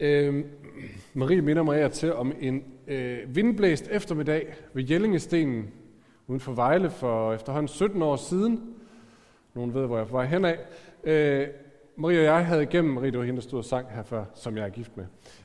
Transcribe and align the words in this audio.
Øh, 0.00 0.44
Marie 1.14 1.42
minder 1.42 1.62
mig 1.62 1.80
af 1.80 1.90
til 1.90 2.14
om 2.14 2.32
en 2.40 2.64
øh, 2.86 3.18
vindblæst 3.36 3.88
eftermiddag 3.90 4.54
ved 4.72 4.84
Jellingestenen 4.84 5.70
uden 6.26 6.40
for 6.40 6.52
Vejle 6.52 6.90
for 6.90 7.32
efterhånden 7.32 7.68
17 7.68 8.02
år 8.02 8.16
siden. 8.16 8.74
Nogen 9.54 9.74
ved, 9.74 9.86
hvor 9.86 9.96
jeg 9.96 10.02
er 10.02 10.06
på 10.06 10.12
vej 10.12 10.26
henad. 10.26 10.54
Øh, 11.04 11.46
Marie 11.96 12.18
og 12.18 12.24
jeg 12.24 12.46
havde 12.46 12.62
igennem, 12.62 12.94
Marie, 12.94 13.10
det 13.10 13.18
var 13.18 13.24
hende, 13.24 13.40
der 13.40 13.42
stod 13.42 13.58
og 13.58 13.64
sang 13.64 13.86
her 13.90 14.02
før, 14.02 14.24
som 14.34 14.56
jeg 14.56 14.64
er 14.64 14.68
gift 14.68 14.92
med. 14.96 15.04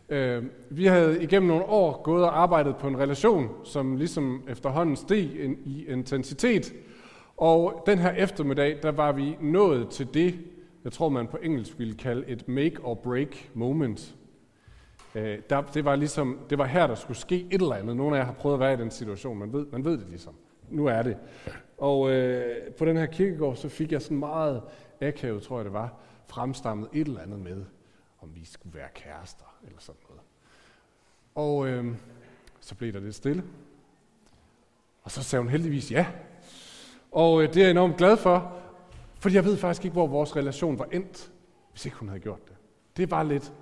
Øh, 0.09 0.43
vi 0.69 0.85
havde 0.85 1.23
igennem 1.23 1.47
nogle 1.47 1.65
år 1.65 2.01
gået 2.03 2.23
og 2.23 2.41
arbejdet 2.41 2.75
på 2.75 2.87
en 2.87 2.99
relation, 2.99 3.49
som 3.63 3.95
ligesom 3.95 4.43
efterhånden 4.49 4.95
steg 4.95 5.23
i 5.65 5.85
intensitet. 5.87 6.73
Og 7.37 7.83
den 7.85 7.99
her 7.99 8.11
eftermiddag, 8.11 8.79
der 8.83 8.91
var 8.91 9.11
vi 9.11 9.37
nået 9.41 9.89
til 9.89 10.13
det, 10.13 10.39
jeg 10.83 10.91
tror 10.91 11.09
man 11.09 11.27
på 11.27 11.37
engelsk 11.43 11.79
ville 11.79 11.93
kalde 11.93 12.23
et 12.27 12.47
make 12.47 12.79
or 12.83 12.93
break 12.93 13.49
moment. 13.53 14.15
Øh, 15.15 15.39
der, 15.49 15.61
det 15.61 15.85
var 15.85 15.95
ligesom, 15.95 16.39
det 16.49 16.57
var 16.57 16.65
her, 16.65 16.87
der 16.87 16.95
skulle 16.95 17.17
ske 17.17 17.47
et 17.51 17.61
eller 17.61 17.75
andet. 17.75 17.97
Nogle 17.97 18.15
af 18.15 18.19
jer 18.19 18.25
har 18.25 18.33
prøvet 18.33 18.53
at 18.53 18.59
være 18.59 18.73
i 18.73 18.77
den 18.77 18.91
situation, 18.91 19.37
man 19.37 19.53
ved, 19.53 19.65
man 19.71 19.85
ved 19.85 19.97
det 19.97 20.09
ligesom. 20.09 20.35
Nu 20.69 20.85
er 20.85 21.01
det. 21.01 21.17
Og 21.77 22.11
øh, 22.11 22.73
på 22.73 22.85
den 22.85 22.97
her 22.97 23.05
kirkegård, 23.05 23.55
så 23.55 23.69
fik 23.69 23.91
jeg 23.91 24.01
sådan 24.01 24.19
meget 24.19 24.61
akavet, 25.01 25.43
tror 25.43 25.57
jeg 25.57 25.65
det 25.65 25.73
var, 25.73 25.93
fremstammet 26.27 26.89
et 26.93 27.07
eller 27.07 27.21
andet 27.21 27.39
med, 27.39 27.65
om 28.21 28.29
vi 28.35 28.45
skulle 28.45 28.77
være 28.77 28.89
kærester, 28.95 29.55
eller 29.65 29.79
sådan 29.79 30.01
noget. 30.09 30.21
Og 31.35 31.67
øh, 31.67 31.95
så 32.59 32.75
blev 32.75 32.93
der 32.93 32.99
lidt 32.99 33.15
stille. 33.15 33.43
Og 35.03 35.11
så 35.11 35.23
sagde 35.23 35.41
hun 35.41 35.51
heldigvis 35.51 35.91
ja. 35.91 36.07
Og 37.11 37.43
øh, 37.43 37.49
det 37.49 37.57
er 37.57 37.61
jeg 37.61 37.71
enormt 37.71 37.97
glad 37.97 38.17
for, 38.17 38.53
fordi 39.19 39.35
jeg 39.35 39.45
ved 39.45 39.57
faktisk 39.57 39.85
ikke, 39.85 39.93
hvor 39.93 40.07
vores 40.07 40.35
relation 40.35 40.79
var 40.79 40.87
endt, 40.91 41.31
hvis 41.71 41.85
ikke 41.85 41.97
hun 41.97 42.07
havde 42.07 42.21
gjort 42.21 42.47
det. 42.47 42.55
Det 42.97 43.11
var 43.11 43.23
lidt 43.23 43.53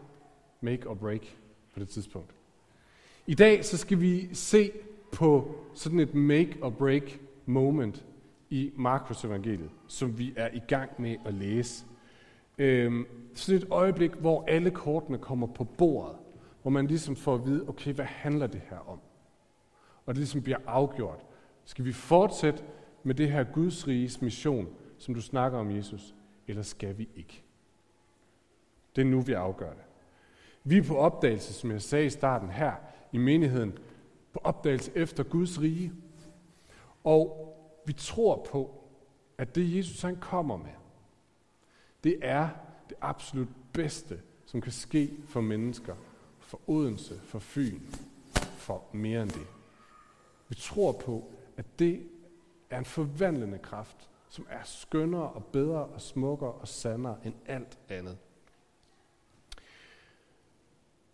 make 0.62 0.90
or 0.90 0.94
break 0.94 1.41
på 1.74 1.80
det 1.80 1.90
tidspunkt. 1.90 2.36
I 3.28 3.34
dag 3.34 3.66
så 3.66 3.78
skal 3.78 4.02
vi 4.02 4.36
se 4.36 4.72
på 5.12 5.56
sådan 5.74 6.00
et 6.00 6.14
make 6.14 6.58
or 6.62 6.70
break 6.70 7.20
moment 7.46 8.06
i 8.50 8.72
Markus 8.76 9.24
evangeliet, 9.24 9.70
som 9.88 10.18
vi 10.18 10.34
er 10.38 10.50
i 10.54 10.62
gang 10.68 10.92
med 10.98 11.16
at 11.26 11.34
læse. 11.34 11.86
Øhm, 12.58 13.06
sådan 13.34 13.62
et 13.62 13.68
øjeblik, 13.72 14.12
hvor 14.12 14.46
alle 14.48 14.72
kortene 14.72 15.18
kommer 15.18 15.48
på 15.48 15.64
bordet, 15.64 16.16
hvor 16.62 16.72
man 16.72 16.88
ligesom 16.88 17.16
får 17.16 17.36
at 17.36 17.46
vide, 17.46 17.70
okay, 17.70 17.94
hvad 17.94 18.06
handler 18.06 18.48
det 18.48 18.62
her 18.70 18.90
om? 18.90 19.00
Og 20.06 20.14
det 20.14 20.18
ligesom 20.18 20.42
bliver 20.42 20.58
afgjort. 20.68 21.26
Skal 21.66 21.86
vi 21.86 21.94
fortsætte 21.94 22.64
med 23.04 23.16
det 23.16 23.32
her 23.32 23.44
Guds 23.44 23.88
riges 23.88 24.22
mission, 24.22 24.68
som 24.98 25.14
du 25.14 25.22
snakker 25.22 25.60
om, 25.60 25.76
Jesus, 25.76 26.16
eller 26.48 26.62
skal 26.64 26.98
vi 26.98 27.10
ikke? 27.16 27.44
Det 28.96 29.02
er 29.02 29.06
nu, 29.06 29.22
vi 29.22 29.34
afgør 29.34 29.70
det. 29.70 29.84
Vi 30.64 30.78
er 30.78 30.84
på 30.84 30.98
opdagelse, 30.98 31.54
som 31.54 31.72
jeg 31.72 31.82
sagde 31.82 32.06
i 32.06 32.10
starten 32.10 32.50
her 32.50 32.74
i 33.12 33.18
menigheden, 33.18 33.78
på 34.34 34.40
opdagelse 34.44 34.92
efter 34.96 35.24
Guds 35.24 35.62
rige. 35.62 35.94
Og 37.04 37.48
vi 37.86 37.94
tror 37.94 38.48
på, 38.52 38.84
at 39.38 39.56
det 39.56 39.76
Jesus 39.76 40.02
han 40.02 40.16
kommer 40.16 40.58
med, 40.58 40.72
det 42.04 42.18
er 42.22 42.50
det 42.90 42.98
absolut 43.02 43.48
bedste, 43.74 44.22
som 44.46 44.62
kan 44.62 44.72
ske 44.72 45.18
for 45.28 45.42
mennesker, 45.42 45.96
for 46.40 46.62
Odense, 46.68 47.20
for 47.20 47.40
Fyn, 47.40 47.80
for 48.34 48.84
mere 48.92 49.22
end 49.22 49.30
det. 49.30 49.48
Vi 50.50 50.56
tror 50.56 50.92
på, 50.92 51.32
at 51.58 51.80
det 51.80 52.04
er 52.70 52.80
en 52.80 52.86
forvandlende 52.86 53.58
kraft, 53.58 54.10
som 54.30 54.48
er 54.50 54.64
skønnere 54.64 55.30
og 55.30 55.46
bedre 55.46 55.86
og 55.86 56.02
smukkere 56.02 56.52
og 56.52 56.68
sandere 56.68 57.18
end 57.24 57.34
alt 57.46 57.80
andet. 57.90 58.18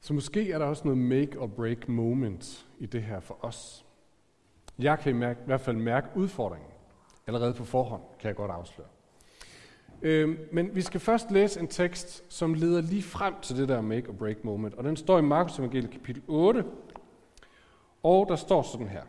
Så 0.02 0.14
måske 0.14 0.52
er 0.52 0.58
der 0.58 0.66
også 0.66 0.82
noget 0.86 0.98
make 0.98 1.40
or 1.40 1.48
break 1.48 1.90
moment 1.90 2.68
i 2.80 2.86
det 2.86 3.04
her 3.04 3.20
for 3.20 3.38
os. 3.42 3.86
Jeg 4.80 5.00
kan 5.00 5.16
i, 5.16 5.20
mærke, 5.20 5.40
i 5.40 5.46
hvert 5.46 5.62
fald 5.62 5.78
mærke 5.78 6.08
udfordringen. 6.16 6.70
Allerede 7.28 7.54
på 7.54 7.66
forhånd 7.66 8.02
kan 8.20 8.28
jeg 8.28 8.36
godt 8.36 8.52
afsløre. 8.52 8.88
Øh, 10.02 10.38
men 10.52 10.76
vi 10.76 10.82
skal 10.82 11.00
først 11.00 11.32
læse 11.32 11.60
en 11.60 11.68
tekst, 11.68 12.24
som 12.34 12.54
leder 12.54 12.82
lige 12.82 13.04
frem 13.04 13.34
til 13.42 13.58
det 13.58 13.70
der 13.70 13.82
make 13.82 14.10
or 14.10 14.14
break 14.14 14.44
moment. 14.44 14.74
Og 14.74 14.84
den 14.84 14.96
står 14.96 15.20
i 15.20 15.22
Markus 15.22 15.60
evangeliet 15.60 15.92
kapitel 15.92 16.22
8. 16.28 16.66
Og 18.04 18.26
der 18.30 18.36
står 18.36 18.62
sådan 18.62 18.88
her. 18.88 19.04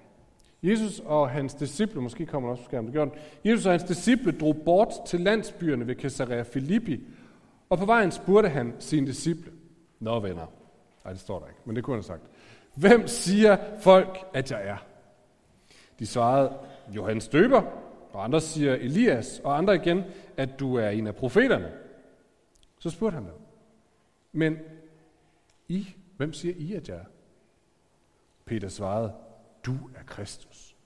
Jesus 0.63 1.01
og 1.01 1.31
hans 1.31 1.55
disciple, 1.55 2.01
måske 2.01 2.27
kommer 2.27 2.51
også 2.51 2.63
på 2.63 2.69
skærmen, 2.69 2.87
det 2.87 2.95
gør 2.95 3.05
den. 3.05 3.15
Jesus 3.45 3.67
og 3.67 3.73
hans 3.73 3.85
disciple 3.85 4.33
drog 4.33 4.57
bort 4.65 4.93
til 5.07 5.21
landsbyerne 5.21 5.87
ved 5.87 5.95
Caesarea 5.95 6.43
Philippi, 6.43 7.01
og 7.71 7.79
på 7.79 7.87
vejen 7.87 8.11
spurgte 8.11 8.49
han 8.49 8.75
sine 8.79 9.07
disciple, 9.07 9.53
Nå 10.01 10.21
venner, 10.21 10.47
nej 11.09 11.13
det 11.13 11.21
står 11.21 11.39
der 11.39 11.47
ikke, 11.47 11.61
men 11.65 11.77
det 11.77 11.85
kunne 11.85 11.95
han 11.95 12.05
have 12.09 12.19
sagt. 12.19 12.23
Hvem 12.75 13.07
siger 13.07 13.57
folk, 13.81 14.19
at 14.35 14.51
jeg 14.51 14.67
er? 14.67 14.77
De 15.99 16.07
svarede, 16.07 16.59
Johannes 16.89 17.29
døber, 17.29 17.63
og 18.13 18.25
andre 18.25 18.41
siger 18.41 18.75
Elias, 18.75 19.41
og 19.45 19.59
andre 19.59 19.75
igen, 19.75 20.05
at 20.37 20.61
du 20.61 20.75
er 20.75 20.89
en 20.89 21.07
af 21.07 21.15
profeterne. 21.15 21.73
Så 22.79 22.91
spurgte 22.91 23.15
han 23.15 23.25
dem, 23.25 23.35
men 24.33 24.59
I, 25.69 25.95
hvem 26.17 26.33
siger 26.33 26.55
I, 26.57 26.75
at 26.75 26.89
jeg 26.89 26.97
er? 26.97 27.05
Peter 28.45 28.69
svarede, 28.69 29.13
du 29.67 29.73
er 29.73 30.05
Kristus. 30.07 30.77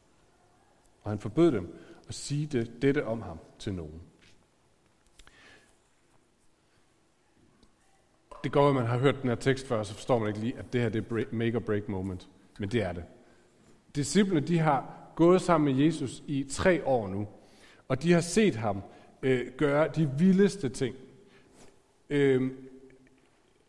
Og 1.02 1.10
han 1.10 1.18
forbød 1.18 1.52
dem 1.52 1.78
at 2.08 2.14
sige 2.14 2.46
det, 2.46 2.82
dette 2.82 3.04
om 3.04 3.22
ham 3.22 3.38
til 3.58 3.74
nogen. 3.74 4.02
Det 8.44 8.52
går, 8.52 8.68
at 8.68 8.74
man 8.74 8.86
har 8.86 8.98
hørt 8.98 9.22
den 9.22 9.28
her 9.28 9.36
tekst 9.36 9.68
før, 9.68 9.82
så 9.82 9.94
forstår 9.94 10.18
man 10.18 10.28
ikke 10.28 10.40
lige, 10.40 10.58
at 10.58 10.72
det 10.72 10.80
her 10.80 10.88
det 10.88 11.04
er 11.10 11.24
make 11.32 11.56
or 11.56 11.60
break 11.60 11.88
moment. 11.88 12.28
Men 12.58 12.68
det 12.68 12.82
er 12.82 12.92
det. 12.92 13.04
Disciplene, 13.94 14.40
de 14.40 14.58
har 14.58 14.94
gået 15.14 15.42
sammen 15.42 15.74
med 15.74 15.84
Jesus 15.84 16.22
i 16.26 16.46
tre 16.50 16.86
år 16.86 17.08
nu, 17.08 17.28
og 17.88 18.02
de 18.02 18.12
har 18.12 18.20
set 18.20 18.56
ham 18.56 18.82
øh, 19.22 19.46
gøre 19.56 19.88
de 19.96 20.10
vildeste 20.18 20.68
ting. 20.68 20.96
Øh, 22.10 22.50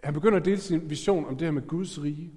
han 0.04 0.14
begynder 0.14 0.40
at 0.40 0.46
dele 0.46 0.60
sin 0.60 0.90
vision 0.90 1.26
om 1.26 1.38
det 1.38 1.48
her 1.48 1.52
med 1.52 1.68
Guds 1.68 2.04
rige. 2.04 2.32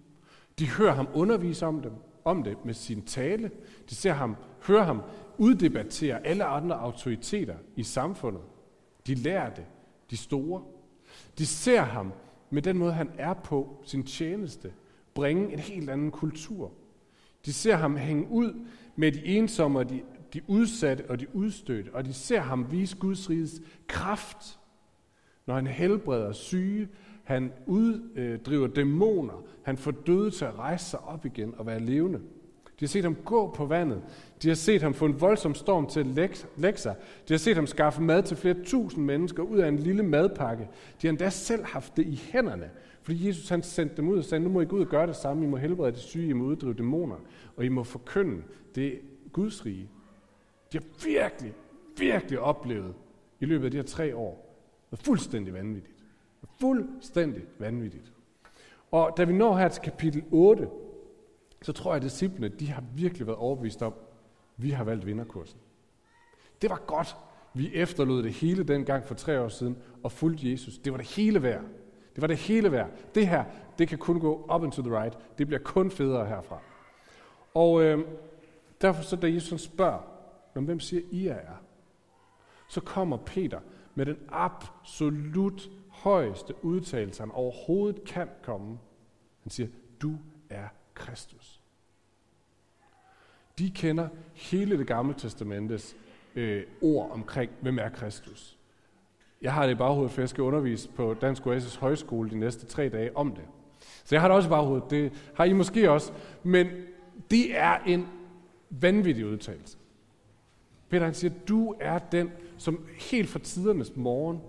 De 0.58 0.70
hører 0.70 0.92
ham 0.92 1.08
undervise 1.14 1.66
om, 1.66 1.80
dem, 1.80 1.92
om 2.24 2.42
det 2.42 2.64
med 2.64 2.74
sin 2.74 3.02
tale. 3.02 3.50
De 3.90 3.94
ser 3.94 4.12
ham, 4.12 4.36
hører 4.66 4.84
ham 4.84 5.02
uddebattere 5.38 6.26
alle 6.26 6.44
andre 6.44 6.76
autoriteter 6.80 7.56
i 7.76 7.82
samfundet. 7.82 8.42
De 9.06 9.14
lærer 9.14 9.54
det, 9.54 9.64
de 10.10 10.16
store. 10.16 10.62
De 11.38 11.46
ser 11.46 11.82
ham 11.82 12.12
med 12.56 12.62
den 12.62 12.78
måde, 12.78 12.92
han 12.92 13.10
er 13.18 13.34
på, 13.34 13.82
sin 13.84 14.02
tjeneste, 14.02 14.72
bringe 15.14 15.52
en 15.52 15.58
helt 15.58 15.90
anden 15.90 16.10
kultur. 16.10 16.72
De 17.44 17.52
ser 17.52 17.76
ham 17.76 17.96
hænge 17.96 18.30
ud 18.30 18.66
med 18.96 19.12
de 19.12 19.24
ensomme 19.24 19.78
og 19.78 19.90
de, 19.90 20.02
de 20.34 20.40
udsatte 20.46 21.10
og 21.10 21.20
de 21.20 21.26
udstødte, 21.34 21.94
og 21.94 22.04
de 22.04 22.12
ser 22.12 22.40
ham 22.40 22.66
vise 22.70 22.96
Guds 22.96 23.30
riges 23.30 23.60
kraft, 23.86 24.58
når 25.46 25.54
han 25.54 25.66
helbreder 25.66 26.32
syge, 26.32 26.88
han 27.24 27.52
uddriver 27.66 28.66
dæmoner, 28.66 29.44
han 29.62 29.76
får 29.76 29.90
døde 29.90 30.30
til 30.30 30.44
at 30.44 30.58
rejse 30.58 30.84
sig 30.84 31.00
op 31.00 31.26
igen 31.26 31.54
og 31.58 31.66
være 31.66 31.80
levende. 31.80 32.20
De 32.80 32.84
har 32.84 32.88
set 32.88 33.04
ham 33.04 33.14
gå 33.14 33.50
på 33.50 33.66
vandet. 33.66 34.02
De 34.42 34.48
har 34.48 34.54
set 34.54 34.82
ham 34.82 34.94
få 34.94 35.06
en 35.06 35.20
voldsom 35.20 35.54
storm 35.54 35.86
til 35.86 36.00
at 36.00 36.06
lægge 36.56 36.78
sig. 36.78 36.94
De 37.28 37.32
har 37.32 37.38
set 37.38 37.56
ham 37.56 37.66
skaffe 37.66 38.02
mad 38.02 38.22
til 38.22 38.36
flere 38.36 38.54
tusind 38.64 39.04
mennesker 39.04 39.42
ud 39.42 39.58
af 39.58 39.68
en 39.68 39.78
lille 39.78 40.02
madpakke. 40.02 40.68
De 41.02 41.06
har 41.06 41.08
endda 41.08 41.30
selv 41.30 41.64
haft 41.64 41.96
det 41.96 42.06
i 42.06 42.20
hænderne, 42.32 42.70
fordi 43.02 43.28
Jesus 43.28 43.48
han 43.48 43.62
sendte 43.62 43.96
dem 43.96 44.08
ud 44.08 44.18
og 44.18 44.24
sagde, 44.24 44.44
nu 44.44 44.50
må 44.50 44.60
I 44.60 44.64
gå 44.64 44.76
ud 44.76 44.80
og 44.80 44.86
gøre 44.86 45.06
det 45.06 45.16
samme. 45.16 45.44
I 45.44 45.48
må 45.48 45.56
helbrede 45.56 45.92
de 45.92 45.98
syge, 45.98 46.28
I 46.28 46.32
må 46.32 46.44
uddrive 46.44 46.74
dæmoner, 46.74 47.16
og 47.56 47.64
I 47.64 47.68
må 47.68 47.82
forkynde 47.82 48.42
det 48.74 49.00
Guds 49.32 49.66
rige. 49.66 49.90
De 50.72 50.78
har 50.78 50.84
virkelig, 51.04 51.54
virkelig 51.98 52.40
oplevet 52.40 52.94
i 53.40 53.44
løbet 53.44 53.64
af 53.64 53.70
de 53.70 53.76
her 53.76 53.84
tre 53.84 54.16
år. 54.16 54.58
Det 54.90 54.98
er 54.98 55.02
fuldstændig 55.02 55.54
vanvittigt. 55.54 55.96
Det 56.40 56.48
er 56.48 56.52
fuldstændig 56.60 57.42
vanvittigt. 57.58 58.12
Og 58.90 59.14
da 59.16 59.24
vi 59.24 59.32
når 59.32 59.56
her 59.56 59.68
til 59.68 59.82
kapitel 59.82 60.24
8, 60.30 60.68
så 61.62 61.72
tror 61.72 61.90
jeg, 61.90 61.96
at 61.96 62.02
disciplene, 62.02 62.48
de 62.48 62.70
har 62.70 62.84
virkelig 62.94 63.26
været 63.26 63.38
overbevist 63.38 63.82
om, 63.82 63.92
at 63.92 63.98
vi 64.56 64.70
har 64.70 64.84
valgt 64.84 65.06
vinderkursen. 65.06 65.58
Det 66.62 66.70
var 66.70 66.82
godt, 66.86 67.16
vi 67.54 67.74
efterlod 67.74 68.22
det 68.22 68.32
hele 68.32 68.64
dengang 68.64 69.06
for 69.06 69.14
tre 69.14 69.40
år 69.40 69.48
siden 69.48 69.78
og 70.02 70.12
fulgte 70.12 70.50
Jesus. 70.50 70.78
Det 70.78 70.92
var 70.92 70.96
det 70.96 71.06
hele 71.06 71.42
værd. 71.42 71.64
Det 72.14 72.22
var 72.22 72.26
det 72.26 72.36
hele 72.36 72.72
værd. 72.72 72.90
Det 73.14 73.28
her, 73.28 73.44
det 73.78 73.88
kan 73.88 73.98
kun 73.98 74.20
gå 74.20 74.48
up 74.54 74.62
and 74.62 74.72
to 74.72 74.82
the 74.82 75.00
right. 75.00 75.18
Det 75.38 75.46
bliver 75.46 75.60
kun 75.60 75.90
federe 75.90 76.26
herfra. 76.26 76.58
Og 77.54 77.82
øh, 77.82 78.04
derfor 78.80 79.02
så, 79.02 79.16
da 79.16 79.32
Jesus 79.32 79.60
spørger, 79.60 79.98
hvem 80.54 80.80
siger 80.80 81.02
I 81.10 81.26
er? 81.26 81.62
Så 82.68 82.80
kommer 82.80 83.16
Peter 83.16 83.60
med 83.94 84.06
den 84.06 84.16
absolut 84.28 85.70
højeste 85.88 86.64
udtalelse, 86.64 87.22
han 87.22 87.30
overhovedet 87.30 88.04
kan 88.04 88.28
komme. 88.42 88.78
Han 89.42 89.50
siger, 89.50 89.68
du 90.02 90.12
er 90.50 90.68
Kristus. 90.96 91.60
De 93.58 93.70
kender 93.70 94.08
hele 94.34 94.78
det 94.78 94.86
gamle 94.86 95.14
testamentes 95.18 95.96
øh, 96.34 96.62
ord 96.80 97.10
omkring, 97.10 97.50
hvem 97.60 97.78
er 97.78 97.88
Kristus. 97.88 98.58
Jeg 99.42 99.54
har 99.54 99.66
det 99.66 99.72
i 99.72 99.74
baghovedet, 99.74 100.12
for 100.12 100.20
jeg 100.20 100.28
skal 100.28 100.42
undervise 100.42 100.88
på 100.88 101.14
Dansk 101.14 101.46
Oasis 101.46 101.74
Højskole 101.74 102.30
de 102.30 102.38
næste 102.38 102.66
tre 102.66 102.88
dage 102.88 103.16
om 103.16 103.32
det. 103.32 103.44
Så 104.04 104.14
jeg 104.14 104.20
har 104.20 104.28
det 104.28 104.36
også 104.36 104.48
i 104.48 104.50
baghovedet. 104.50 104.90
Det 104.90 105.12
har 105.34 105.44
I 105.44 105.52
måske 105.52 105.90
også. 105.90 106.12
Men 106.42 106.66
det 107.30 107.58
er 107.58 107.78
en 107.78 108.06
vanvittig 108.70 109.26
udtalelse. 109.26 109.78
Peter 110.88 111.04
han 111.04 111.14
siger, 111.14 111.32
du 111.48 111.74
er 111.80 111.98
den, 111.98 112.30
som 112.58 112.86
helt 113.10 113.28
fra 113.28 113.38
tidernes 113.38 113.96
morgen 113.96 114.40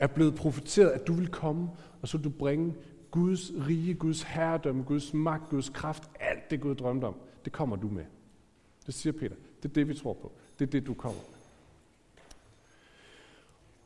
er 0.00 0.06
blevet 0.06 0.34
profeteret, 0.34 0.90
at 0.90 1.06
du 1.06 1.12
vil 1.12 1.28
komme, 1.28 1.68
og 2.02 2.08
så 2.08 2.16
vil 2.16 2.24
du 2.24 2.30
bringe 2.30 2.74
Guds 3.14 3.52
rige, 3.68 3.94
Guds 3.94 4.22
herredømme, 4.22 4.84
Guds 4.84 5.14
magt, 5.14 5.48
Guds 5.48 5.68
kraft, 5.68 6.10
alt 6.20 6.50
det 6.50 6.60
Gud 6.60 6.74
drømte 6.74 7.04
om, 7.04 7.16
det 7.44 7.52
kommer 7.52 7.76
du 7.76 7.88
med. 7.88 8.04
Det 8.86 8.94
siger 8.94 9.12
Peter. 9.12 9.36
Det 9.62 9.68
er 9.68 9.72
det, 9.72 9.88
vi 9.88 9.94
tror 9.94 10.12
på. 10.12 10.32
Det 10.58 10.66
er 10.66 10.70
det, 10.70 10.86
du 10.86 10.94
kommer 10.94 11.20
med. 11.20 11.38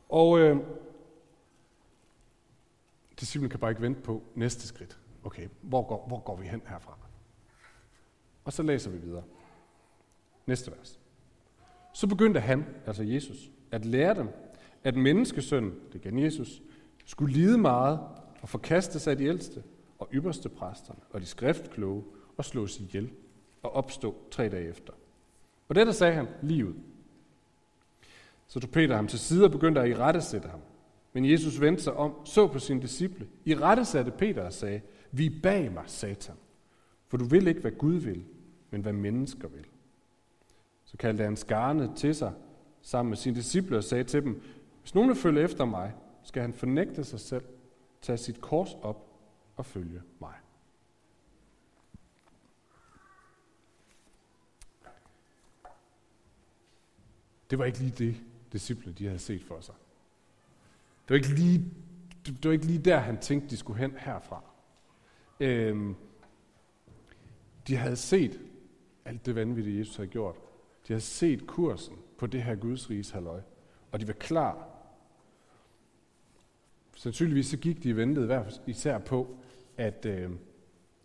Og 0.09 0.39
øh, 0.39 0.57
disciplen 3.19 3.49
kan 3.49 3.59
bare 3.59 3.71
ikke 3.71 3.81
vente 3.81 4.01
på 4.01 4.23
næste 4.35 4.67
skridt. 4.67 4.99
Okay, 5.23 5.47
hvor 5.61 5.87
går, 5.87 6.07
hvor 6.07 6.19
går 6.19 6.35
vi 6.35 6.47
hen 6.47 6.61
herfra? 6.67 6.97
Og 8.45 8.53
så 8.53 8.63
læser 8.63 8.91
vi 8.91 8.97
videre. 8.97 9.23
Næste 10.45 10.71
vers. 10.71 10.99
Så 11.93 12.07
begyndte 12.07 12.39
han, 12.39 12.65
altså 12.85 13.03
Jesus, 13.03 13.51
at 13.71 13.85
lære 13.85 14.15
dem, 14.15 14.29
at 14.83 14.95
menneskesønnen, 14.95 15.79
det 15.93 15.95
igen 15.95 16.19
Jesus, 16.19 16.61
skulle 17.05 17.33
lide 17.33 17.57
meget 17.57 17.99
og 18.41 18.49
forkastes 18.49 19.07
af 19.07 19.17
de 19.17 19.25
ældste 19.25 19.63
og 19.99 20.09
ypperste 20.13 20.49
præsterne 20.49 20.99
og 21.09 21.21
de 21.21 21.25
skriftkloge 21.25 22.03
og 22.37 22.45
slås 22.45 22.79
ihjel 22.79 23.11
og 23.63 23.71
opstå 23.71 24.15
tre 24.31 24.49
dage 24.49 24.69
efter. 24.69 24.93
Og 25.69 25.75
dette 25.75 25.93
sagde 25.93 26.13
han 26.13 26.27
lige 26.41 26.67
ud. 26.67 26.73
Så 28.47 28.59
tog 28.59 28.69
Peter 28.69 28.95
ham 28.95 29.07
til 29.07 29.19
side 29.19 29.45
og 29.45 29.51
begyndte 29.51 29.81
at 29.81 29.89
i 29.89 29.95
rette 29.95 30.21
sætte 30.21 30.47
ham. 30.47 30.59
Men 31.13 31.25
Jesus 31.25 31.61
vendte 31.61 31.83
sig 31.83 31.93
om, 31.93 32.13
så 32.25 32.47
på 32.47 32.59
sine 32.59 32.81
disciple. 32.81 33.27
I 33.45 33.55
rette 33.55 33.85
satte 33.85 34.11
Peter 34.11 34.43
og 34.43 34.53
sagde, 34.53 34.81
vi 35.11 35.39
bag 35.43 35.71
mig, 35.71 35.83
satan. 35.87 36.35
For 37.07 37.17
du 37.17 37.25
vil 37.25 37.47
ikke, 37.47 37.61
hvad 37.61 37.71
Gud 37.71 37.93
vil, 37.93 38.23
men 38.69 38.81
hvad 38.81 38.93
mennesker 38.93 39.47
vil. 39.47 39.65
Så 40.85 40.97
kaldte 40.97 41.23
han 41.23 41.37
skarne 41.37 41.91
til 41.95 42.15
sig 42.15 42.33
sammen 42.81 43.09
med 43.09 43.17
sine 43.17 43.35
disciple 43.35 43.77
og 43.77 43.83
sagde 43.83 44.03
til 44.03 44.23
dem, 44.23 44.41
hvis 44.81 44.95
nogen 44.95 45.09
vil 45.09 45.17
følge 45.17 45.41
efter 45.41 45.65
mig, 45.65 45.93
skal 46.23 46.41
han 46.41 46.53
fornægte 46.53 47.03
sig 47.03 47.19
selv, 47.19 47.43
tage 48.01 48.17
sit 48.17 48.41
kors 48.41 48.73
op 48.81 49.09
og 49.55 49.65
følge 49.65 50.01
mig. 50.19 50.33
Det 57.49 57.59
var 57.59 57.65
ikke 57.65 57.79
lige 57.79 57.91
det, 57.91 58.15
disciplene 58.51 58.93
de 58.93 59.05
havde 59.05 59.19
set 59.19 59.43
for 59.43 59.59
sig. 59.59 59.75
Det 61.07 61.09
var 61.09 61.15
ikke 61.15 61.27
lige, 61.27 61.71
det 62.25 62.45
var 62.45 62.51
ikke 62.51 62.65
lige 62.65 62.79
der, 62.79 62.97
han 62.97 63.21
tænkte, 63.21 63.49
de 63.49 63.57
skulle 63.57 63.79
hen 63.79 63.95
herfra. 63.97 64.43
Øhm, 65.39 65.95
de 67.67 67.75
havde 67.75 67.95
set 67.95 68.39
alt 69.05 69.25
det 69.25 69.35
vanvittige, 69.35 69.79
Jesus 69.79 69.95
havde 69.95 70.09
gjort. 70.09 70.35
De 70.87 70.93
havde 70.93 71.01
set 71.01 71.47
kursen 71.47 71.97
på 72.17 72.27
det 72.27 72.43
her 72.43 72.55
Guds 72.55 72.89
riges 72.89 73.09
halløj, 73.09 73.41
og 73.91 73.99
de 73.99 74.07
var 74.07 74.13
klar. 74.13 74.68
Sandsynligvis 76.99 77.47
så 77.47 77.57
gik 77.57 77.83
de 77.83 77.95
ventede 77.95 78.25
hver 78.25 78.43
især 78.67 78.97
på, 78.97 79.37
at, 79.77 80.05
øh, 80.05 80.31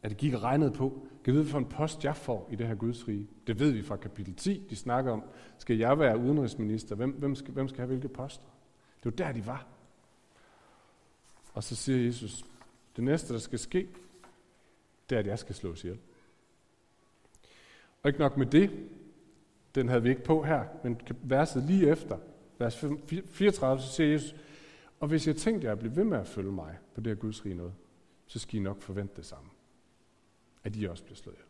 at 0.03 0.11
det 0.11 0.19
gik 0.19 0.35
og 0.35 0.43
regnede 0.43 0.71
på, 0.71 1.07
kan 1.25 1.35
vide, 1.35 1.47
for 1.47 1.59
en 1.59 1.65
post 1.65 2.05
jeg 2.05 2.17
får 2.17 2.49
i 2.53 2.57
det 2.57 2.67
her 2.67 2.75
Guds 2.75 3.09
rige. 3.09 3.29
Det 3.47 3.59
ved 3.59 3.71
vi 3.71 3.83
fra 3.83 3.97
kapitel 3.97 4.35
10, 4.35 4.67
de 4.71 4.77
snakker 4.77 5.13
om, 5.13 5.25
skal 5.59 5.77
jeg 5.77 5.99
være 5.99 6.19
udenrigsminister? 6.19 6.97
Hvem, 6.97 7.11
hvem, 7.11 7.35
skal, 7.35 7.53
hvem 7.55 7.69
skal 7.69 7.79
have 7.79 7.87
hvilke 7.87 8.09
poster? 8.09 8.47
Det 9.03 9.05
var 9.05 9.27
der, 9.27 9.33
de 9.33 9.47
var. 9.47 9.67
Og 11.53 11.63
så 11.63 11.77
siger 11.77 12.05
Jesus, 12.05 12.45
det 12.97 13.05
næste, 13.05 13.33
der 13.33 13.41
skal 13.41 13.59
ske, 13.59 13.89
det 15.11 15.17
er, 15.17 15.21
at 15.21 15.27
jeg 15.27 15.39
skal 15.39 15.55
slås 15.55 15.85
ihjel. 15.85 15.99
Og 18.03 18.09
ikke 18.09 18.21
nok 18.21 18.37
med 18.37 18.47
det, 18.47 18.71
den 19.75 19.89
havde 19.89 20.03
vi 20.03 20.09
ikke 20.09 20.25
på 20.25 20.43
her, 20.43 20.65
men 20.85 21.01
verset 21.23 21.63
lige 21.63 21.89
efter, 21.89 22.19
vers 22.59 22.85
34, 23.29 23.83
så 23.83 23.89
siger 23.89 24.13
Jesus, 24.13 24.35
og 25.01 25.09
hvis 25.09 25.27
jeg 25.27 25.37
tænkte 25.37 25.67
jer 25.67 25.73
at 25.73 25.79
blive 25.79 25.97
ved 25.97 26.05
med 26.05 26.19
at 26.19 26.27
følge 26.27 26.53
mig 26.53 26.79
på 26.95 27.01
det 27.01 27.07
her 27.07 27.21
Guds 27.21 27.45
rige 27.45 27.55
noget, 27.55 27.75
så 28.27 28.39
skal 28.39 28.61
I 28.61 28.63
nok 28.63 28.81
forvente 28.81 29.17
det 29.17 29.27
samme. 29.27 29.51
At 30.65 30.77
I 30.77 30.85
også 30.85 31.05
bliver 31.05 31.17
slået 31.17 31.35
ihjel. 31.35 31.49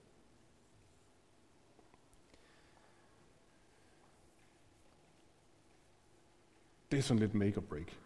Det 6.91 6.99
er 6.99 7.03
sådan 7.03 7.19
lidt 7.19 7.35
make 7.35 7.57
or 7.57 7.61
break. 7.61 7.99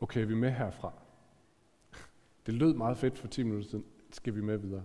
Okay, 0.00 0.26
vi 0.26 0.34
med 0.34 0.50
herfra. 0.50 0.92
Det 2.46 2.54
lød 2.54 2.74
meget 2.74 2.96
fedt 2.96 3.18
for 3.18 3.28
10 3.28 3.42
minutter 3.42 3.68
siden. 3.68 3.84
Skal 4.10 4.34
vi 4.34 4.40
med 4.40 4.56
videre? 4.56 4.84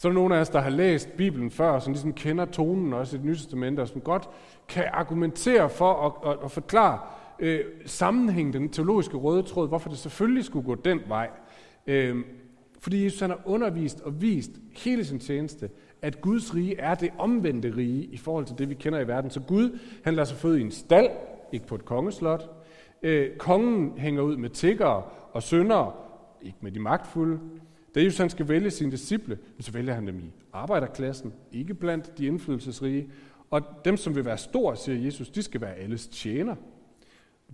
Så 0.00 0.08
er 0.08 0.12
der 0.12 0.14
nogle 0.14 0.36
af 0.36 0.40
os, 0.40 0.48
der 0.48 0.60
har 0.60 0.70
læst 0.70 1.16
Bibelen 1.16 1.50
før, 1.50 1.78
som 1.78 1.92
ligesom 1.92 2.12
kender 2.12 2.44
tonen 2.44 2.92
også 2.92 3.16
i 3.16 3.18
det 3.18 3.26
nye 3.26 3.36
testament, 3.36 3.78
og 3.78 3.88
som 3.88 4.00
godt 4.00 4.28
kan 4.68 4.84
argumentere 4.92 5.70
for 5.70 5.92
at, 5.92 6.32
at, 6.32 6.38
at 6.44 6.50
forklare 6.50 6.98
øh, 7.38 7.60
sammenhængen, 7.86 8.52
den 8.52 8.68
teologiske 8.68 9.16
røde 9.16 9.42
tråd, 9.42 9.68
hvorfor 9.68 9.88
det 9.88 9.98
selvfølgelig 9.98 10.44
skulle 10.44 10.66
gå 10.66 10.74
den 10.74 11.00
vej. 11.08 11.30
Øh, 11.86 12.16
fordi 12.78 13.04
Jesus 13.04 13.20
han 13.20 13.30
har 13.30 13.40
undervist 13.44 14.00
og 14.00 14.22
vist 14.22 14.50
hele 14.84 15.04
sin 15.04 15.18
tjeneste, 15.18 15.70
at 16.02 16.20
Guds 16.20 16.54
rige 16.54 16.78
er 16.78 16.94
det 16.94 17.10
omvendte 17.18 17.76
rige 17.76 18.04
i 18.04 18.16
forhold 18.16 18.44
til 18.44 18.58
det, 18.58 18.68
vi 18.68 18.74
kender 18.74 19.00
i 19.00 19.08
verden. 19.08 19.30
Så 19.30 19.40
Gud, 19.40 19.78
han 20.04 20.14
lader 20.14 20.26
sig 20.26 20.36
føde 20.36 20.58
i 20.58 20.62
en 20.62 20.70
stald, 20.70 21.10
ikke 21.52 21.66
på 21.66 21.74
et 21.74 21.84
kongeslot. 21.84 22.50
Øh, 23.02 23.36
kongen 23.36 23.98
hænger 23.98 24.22
ud 24.22 24.36
med 24.36 24.50
tiggere 24.50 25.02
og 25.32 25.42
syndere, 25.42 25.92
ikke 26.42 26.58
med 26.60 26.72
de 26.72 26.80
magtfulde. 26.80 27.38
Da 27.94 28.02
Jesus 28.02 28.18
han 28.18 28.30
skal 28.30 28.48
vælge 28.48 28.70
sine 28.70 28.90
disciple, 28.90 29.38
så 29.60 29.72
vælger 29.72 29.94
han 29.94 30.06
dem 30.06 30.18
i 30.18 30.32
arbejderklassen, 30.52 31.32
ikke 31.52 31.74
blandt 31.74 32.18
de 32.18 32.26
indflydelsesrige. 32.26 33.10
Og 33.50 33.62
dem, 33.84 33.96
som 33.96 34.14
vil 34.14 34.24
være 34.24 34.38
store, 34.38 34.76
siger 34.76 34.98
Jesus, 34.98 35.30
de 35.30 35.42
skal 35.42 35.60
være 35.60 35.74
alles 35.74 36.08
tjener. 36.08 36.54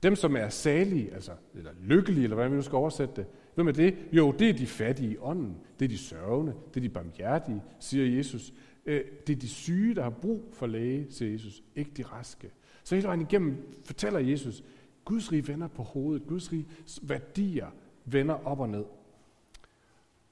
Dem, 0.03 0.17
som 0.17 0.37
er 0.37 0.49
salige, 0.49 1.15
altså, 1.15 1.33
eller 1.55 1.71
lykkelige, 1.83 2.25
eller 2.25 2.35
hvordan 2.35 2.51
vi 2.51 2.57
nu 2.57 2.63
skal 2.63 2.77
oversætte 2.77 3.15
det, 3.17 3.27
hvem 3.55 3.69
er 3.69 3.73
det? 3.73 3.95
Jo, 4.13 4.33
det 4.33 4.49
er 4.49 4.53
de 4.53 4.67
fattige 4.67 5.13
i 5.13 5.17
ånden. 5.19 5.57
Det 5.79 5.85
er 5.85 5.89
de 5.89 5.99
sørgende. 5.99 6.55
Det 6.69 6.77
er 6.77 6.81
de 6.81 6.89
barmhjertige, 6.89 7.63
siger 7.81 8.17
Jesus. 8.17 8.53
Øh, 8.87 9.05
det 9.27 9.37
er 9.37 9.41
de 9.41 9.49
syge, 9.49 9.95
der 9.95 10.03
har 10.03 10.11
brug 10.11 10.49
for 10.53 10.67
læge, 10.67 11.07
siger 11.11 11.33
Jesus. 11.33 11.63
Ikke 11.77 11.91
de 11.97 12.03
raske. 12.03 12.51
Så 12.85 12.95
hele 12.95 13.07
vejen 13.07 13.21
igennem 13.21 13.57
fortæller 13.85 14.19
Jesus, 14.19 14.65
Guds 15.05 15.33
rige 15.33 15.49
vender 15.49 15.69
på 15.69 15.83
hovedet. 15.83 16.27
Guds 16.27 16.53
rige 16.53 16.67
værdier 17.03 17.67
vender 18.05 18.47
op 18.47 18.61
og 18.61 18.69
ned. 18.69 18.85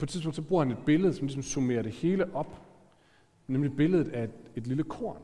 På 0.05 0.07
et 0.07 0.11
tidspunkt 0.11 0.37
så 0.37 0.43
bruger 0.43 0.65
han 0.65 0.73
et 0.73 0.85
billede, 0.87 1.15
som 1.15 1.27
ligesom 1.27 1.43
summerer 1.43 1.83
det 1.83 1.93
hele 1.93 2.35
op. 2.35 2.63
Nemlig 3.47 3.77
billedet 3.77 4.09
af 4.09 4.25
et, 4.25 4.31
et 4.57 4.67
lille 4.67 4.85
korn. 4.85 5.23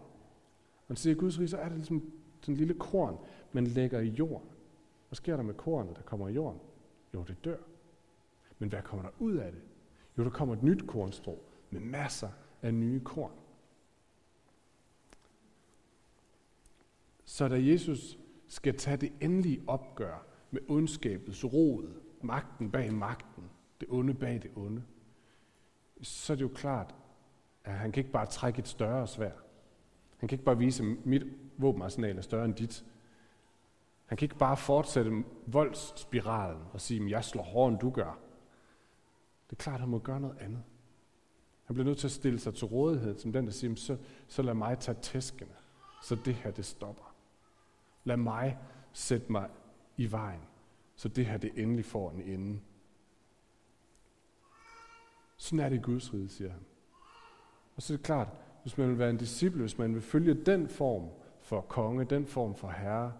Man 0.88 0.96
siger, 0.96 1.14
at 1.14 1.20
Guds 1.20 1.38
rige, 1.38 1.48
så 1.48 1.56
er 1.56 1.68
det 1.68 1.76
ligesom 1.76 2.12
sådan 2.40 2.54
en 2.54 2.58
lille 2.58 2.74
korn, 2.74 3.18
man 3.52 3.66
lægger 3.66 4.00
i 4.00 4.08
jorden. 4.08 4.48
Hvad 5.08 5.16
sker 5.16 5.36
der 5.36 5.42
med 5.42 5.54
kornet, 5.54 5.96
der 5.96 6.02
kommer 6.02 6.28
i 6.28 6.32
jorden? 6.32 6.60
Jo, 7.14 7.24
det 7.28 7.44
dør. 7.44 7.56
Men 8.58 8.68
hvad 8.68 8.82
kommer 8.82 9.02
der 9.02 9.10
ud 9.18 9.36
af 9.36 9.52
det? 9.52 9.60
Jo, 10.18 10.24
der 10.24 10.30
kommer 10.30 10.54
et 10.54 10.62
nyt 10.62 10.86
kornstrå 10.86 11.42
med 11.70 11.80
masser 11.80 12.28
af 12.62 12.74
nye 12.74 13.00
korn. 13.00 13.32
Så 17.24 17.48
da 17.48 17.64
Jesus 17.64 18.18
skal 18.48 18.76
tage 18.76 18.96
det 18.96 19.12
endelige 19.20 19.62
opgør 19.66 20.26
med 20.50 20.60
ondskabets 20.68 21.44
rod, 21.44 21.88
magten 22.22 22.70
bag 22.70 22.92
magten, 22.92 23.49
det 23.80 23.88
onde 23.90 24.14
bag 24.14 24.42
det 24.42 24.50
onde, 24.56 24.82
så 26.02 26.32
er 26.32 26.36
det 26.36 26.42
jo 26.42 26.50
klart, 26.54 26.94
at 27.64 27.72
han 27.72 27.92
kan 27.92 28.00
ikke 28.00 28.12
bare 28.12 28.26
trække 28.26 28.58
et 28.58 28.68
større 28.68 29.06
svær. 29.06 29.32
Han 30.18 30.28
kan 30.28 30.36
ikke 30.36 30.44
bare 30.44 30.58
vise, 30.58 30.82
at 30.82 31.06
mit 31.06 31.22
våbenarsenal 31.56 32.18
er 32.18 32.22
større 32.22 32.44
end 32.44 32.54
dit. 32.54 32.84
Han 34.06 34.18
kan 34.18 34.26
ikke 34.26 34.38
bare 34.38 34.56
fortsætte 34.56 35.24
voldsspiralen 35.46 36.62
og 36.72 36.80
sige, 36.80 37.04
at 37.04 37.10
jeg 37.10 37.24
slår 37.24 37.42
hårdere, 37.42 37.72
end 37.72 37.78
du 37.78 37.90
gør. 37.90 38.18
Det 39.50 39.56
er 39.56 39.62
klart, 39.62 39.74
at 39.74 39.80
han 39.80 39.88
må 39.88 39.98
gøre 39.98 40.20
noget 40.20 40.38
andet. 40.40 40.62
Han 41.64 41.74
bliver 41.74 41.84
nødt 41.84 41.98
til 41.98 42.06
at 42.06 42.12
stille 42.12 42.38
sig 42.38 42.54
til 42.54 42.66
rådighed, 42.66 43.18
som 43.18 43.32
den, 43.32 43.46
der 43.46 43.52
siger, 43.52 43.74
så, 43.74 43.96
så 44.28 44.42
lad 44.42 44.54
mig 44.54 44.78
tage 44.78 44.98
tæskene, 45.02 45.52
så 46.02 46.14
det 46.24 46.34
her, 46.34 46.50
det 46.50 46.64
stopper. 46.64 47.14
Lad 48.04 48.16
mig 48.16 48.58
sætte 48.92 49.32
mig 49.32 49.50
i 49.96 50.10
vejen, 50.10 50.40
så 50.94 51.08
det 51.08 51.26
her, 51.26 51.36
det 51.36 51.50
endelig 51.56 51.84
får 51.84 52.10
en 52.10 52.20
ende. 52.20 52.60
Sådan 55.40 55.60
er 55.60 55.68
det 55.68 55.76
i 55.76 55.80
Guds 55.80 56.14
rige, 56.14 56.28
siger 56.28 56.50
han. 56.50 56.60
Og 57.76 57.82
så 57.82 57.92
er 57.92 57.96
det 57.96 58.04
klart, 58.04 58.28
hvis 58.62 58.78
man 58.78 58.88
vil 58.88 58.98
være 58.98 59.10
en 59.10 59.16
disciple, 59.16 59.60
hvis 59.60 59.78
man 59.78 59.94
vil 59.94 60.02
følge 60.02 60.34
den 60.34 60.68
form 60.68 61.08
for 61.40 61.60
konge, 61.60 62.04
den 62.04 62.26
form 62.26 62.54
for 62.54 62.68
herre, 62.68 63.12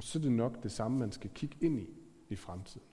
så 0.00 0.18
er 0.18 0.22
det 0.22 0.32
nok 0.32 0.62
det 0.62 0.72
samme, 0.72 0.98
man 0.98 1.12
skal 1.12 1.30
kigge 1.30 1.56
ind 1.60 1.78
i 1.78 1.88
i 2.28 2.36
fremtiden. 2.36 2.86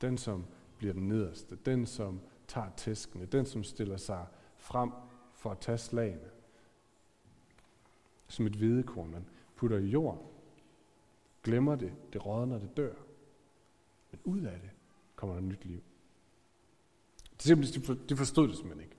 Den, 0.00 0.18
som 0.18 0.44
bliver 0.78 0.92
den 0.92 1.08
nederste, 1.08 1.56
den, 1.56 1.86
som 1.86 2.20
tager 2.48 2.70
tæskene, 2.76 3.26
den, 3.26 3.46
som 3.46 3.64
stiller 3.64 3.96
sig 3.96 4.26
frem 4.56 4.90
for 5.34 5.50
at 5.50 5.58
tage 5.58 5.78
slagene. 5.78 6.30
Som 8.28 8.46
et 8.46 8.54
hvidekorn, 8.54 9.10
man 9.10 9.26
putter 9.56 9.78
i 9.78 9.86
jorden, 9.86 10.20
glemmer 11.42 11.76
det, 11.76 11.92
det 12.12 12.26
rådner, 12.26 12.58
det 12.58 12.76
dør. 12.76 12.94
Men 14.10 14.20
ud 14.24 14.40
af 14.40 14.60
det 14.60 14.70
kommer 15.16 15.34
der 15.34 15.42
nyt 15.42 15.64
liv. 15.64 15.82
Simpelthen, 17.44 17.98
de 18.08 18.16
forstod 18.16 18.48
det 18.48 18.56
simpelthen 18.56 18.84
ikke. 18.84 18.96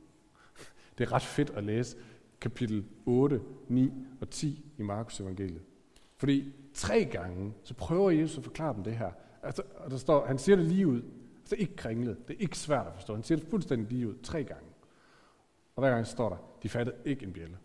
Det 0.97 1.03
er 1.03 1.13
ret 1.13 1.21
fedt 1.21 1.49
at 1.49 1.63
læse 1.63 1.97
kapitel 2.41 2.85
8, 3.05 3.41
9 3.69 3.91
og 4.21 4.29
10 4.29 4.65
i 4.77 4.81
Markus 4.81 5.19
evangeliet. 5.19 5.61
Fordi 6.17 6.53
tre 6.73 7.05
gange, 7.05 7.53
så 7.63 7.73
prøver 7.73 8.11
Jesus 8.11 8.37
at 8.37 8.43
forklare 8.43 8.73
dem 8.75 8.83
det 8.83 8.97
her. 8.97 9.11
Altså, 9.43 9.61
og 9.75 9.91
der 9.91 9.97
står, 9.97 10.25
han 10.25 10.37
siger 10.37 10.55
det 10.55 10.65
lige 10.65 10.87
ud. 10.87 11.01
Altså 11.39 11.55
ikke 11.55 11.75
kringlet. 11.75 12.27
Det 12.27 12.35
er 12.35 12.39
ikke 12.39 12.57
svært 12.57 12.87
at 12.87 12.93
forstå. 12.93 13.13
Han 13.13 13.23
siger 13.23 13.37
det 13.37 13.47
fuldstændig 13.49 13.91
lige 13.91 14.07
ud. 14.07 14.15
Tre 14.23 14.43
gange. 14.43 14.67
Og 15.75 15.81
hver 15.81 15.89
gang 15.89 16.07
står 16.07 16.29
der, 16.29 16.37
de 16.63 16.69
fattede 16.69 16.97
ikke 17.05 17.25
en 17.25 17.33
bjælle. 17.33 17.57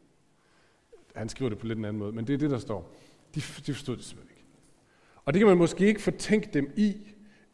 Han 1.15 1.29
skriver 1.29 1.49
det 1.49 1.59
på 1.59 1.67
lidt 1.67 1.79
en 1.79 1.85
anden 1.85 1.99
måde, 1.99 2.13
men 2.13 2.27
det 2.27 2.35
er 2.35 2.39
det, 2.39 2.51
der 2.51 2.59
står. 2.59 2.95
De, 3.35 3.41
de 3.41 3.75
forstod 3.75 3.97
det 3.97 4.05
simpelthen 4.05 4.37
ikke. 4.37 4.49
Og 5.25 5.35
det 5.35 5.41
kan 5.41 5.49
man 5.49 5.59
måske 5.59 5.87
ikke 5.87 6.03
fortænke 6.03 6.51
dem 6.53 6.73
i. 6.77 6.97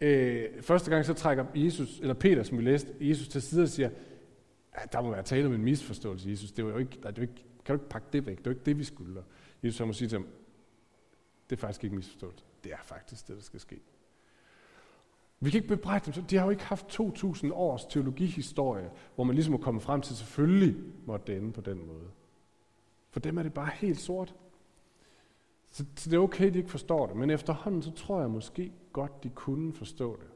Øh, 0.00 0.62
første 0.62 0.90
gang 0.90 1.04
så 1.04 1.14
trækker 1.14 1.46
Jesus, 1.54 2.00
eller 2.00 2.14
Peter, 2.14 2.42
som 2.42 2.58
vi 2.58 2.62
læste, 2.62 2.94
Jesus 3.00 3.28
til 3.28 3.42
side 3.42 3.62
og 3.62 3.68
siger, 3.68 3.90
at 4.72 4.92
der 4.92 5.00
må 5.00 5.10
være 5.10 5.22
tale 5.22 5.46
om 5.46 5.52
en 5.52 5.64
misforståelse, 5.64 6.30
Jesus. 6.30 6.52
Det 6.52 6.64
var 6.64 6.70
jo 6.70 6.76
ikke, 6.76 6.92
det 6.92 7.16
var 7.16 7.22
ikke, 7.22 7.44
kan 7.64 7.76
du 7.76 7.82
ikke 7.82 7.88
pakke 7.88 8.06
det 8.12 8.26
væk? 8.26 8.38
Det 8.38 8.44
var 8.44 8.50
ikke 8.50 8.64
det, 8.64 8.78
vi 8.78 8.84
skulle. 8.84 9.24
Jesus 9.62 9.86
må 9.86 9.92
sige 9.92 10.08
til 10.08 10.18
ham, 10.18 10.28
det 11.50 11.56
er 11.56 11.60
faktisk 11.60 11.84
ikke 11.84 11.96
misforståelse. 11.96 12.44
Det 12.64 12.72
er 12.72 12.82
faktisk 12.84 13.28
det, 13.28 13.36
der 13.36 13.42
skal 13.42 13.60
ske. 13.60 13.80
Vi 15.40 15.50
kan 15.50 15.58
ikke 15.58 15.68
bebrejde 15.68 16.12
dem. 16.12 16.24
De 16.24 16.36
har 16.36 16.44
jo 16.44 16.50
ikke 16.50 16.64
haft 16.64 17.00
2.000 17.00 17.52
års 17.52 17.84
teologihistorie, 17.84 18.90
hvor 19.14 19.24
man 19.24 19.34
ligesom 19.34 19.52
må 19.52 19.58
komme 19.58 19.80
frem 19.80 20.00
til, 20.00 20.16
selvfølgelig 20.16 20.76
måtte 21.06 21.32
det 21.32 21.40
ende 21.40 21.52
på 21.52 21.60
den 21.60 21.86
måde. 21.86 22.10
For 23.10 23.20
dem 23.20 23.38
er 23.38 23.42
det 23.42 23.54
bare 23.54 23.70
helt 23.74 24.00
sort. 24.00 24.34
Så, 25.76 25.84
så 25.96 26.10
det 26.10 26.16
er 26.16 26.20
okay, 26.20 26.46
at 26.46 26.54
de 26.54 26.58
ikke 26.58 26.70
forstår 26.70 27.06
det. 27.06 27.16
Men 27.16 27.30
efterhånden, 27.30 27.82
så 27.82 27.90
tror 27.90 28.20
jeg 28.20 28.30
måske 28.30 28.72
godt, 28.92 29.24
de 29.24 29.28
kunne 29.28 29.72
forstå 29.72 30.16
det. 30.16 30.28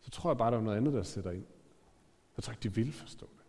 Så 0.00 0.10
tror 0.10 0.30
jeg 0.30 0.38
bare, 0.38 0.50
der 0.50 0.58
er 0.58 0.62
noget 0.62 0.76
andet, 0.76 0.94
der 0.94 1.02
sætter 1.02 1.30
ind. 1.30 1.44
Jeg 2.36 2.44
tror 2.44 2.52
ikke, 2.52 2.62
de 2.62 2.74
vil 2.74 2.92
forstå 2.92 3.26
det. 3.26 3.44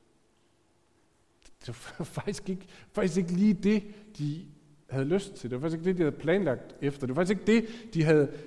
Det 1.65 1.67
var 1.67 2.05
faktisk 2.21 2.49
ikke, 2.49 2.67
faktisk 2.91 3.17
ikke 3.17 3.31
lige 3.31 3.53
det, 3.53 3.83
de 4.17 4.45
havde 4.89 5.05
lyst 5.05 5.33
til. 5.33 5.49
Det 5.49 5.61
var 5.61 5.61
faktisk 5.61 5.79
ikke 5.79 5.89
det, 5.89 5.97
de 5.97 6.03
havde 6.03 6.17
planlagt 6.17 6.75
efter. 6.81 7.07
Det 7.07 7.15
var 7.15 7.21
faktisk 7.21 7.39
ikke 7.39 7.67
det, 7.67 7.93
de 7.93 8.03
havde 8.03 8.39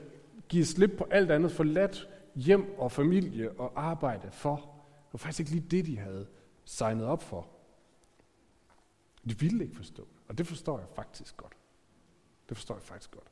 givet 0.49 0.67
slip 0.67 0.91
på 0.99 1.07
alt 1.11 1.31
andet, 1.31 1.53
forladt 1.53 2.09
hjem 2.35 2.79
og 2.79 2.93
familie 2.93 3.53
og 3.53 3.73
arbejde 3.77 4.31
for. 4.31 4.57
Det 4.57 5.13
var 5.13 5.19
faktisk 5.19 5.41
ikke 5.41 5.51
lige 5.51 5.69
det, 5.71 5.87
de 5.87 5.99
havde 5.99 6.27
signet 6.65 7.05
op 7.05 7.23
for. 7.23 7.49
De 9.29 9.39
ville 9.39 9.65
ikke 9.65 9.77
forstå 9.77 10.03
det, 10.03 10.21
og 10.29 10.39
det 10.39 10.47
forstår 10.47 10.79
jeg 10.79 10.89
faktisk 10.95 11.37
godt. 11.37 11.53
Det 12.49 12.57
forstår 12.57 12.75
jeg 12.75 12.83
faktisk 12.83 13.11
godt. 13.11 13.29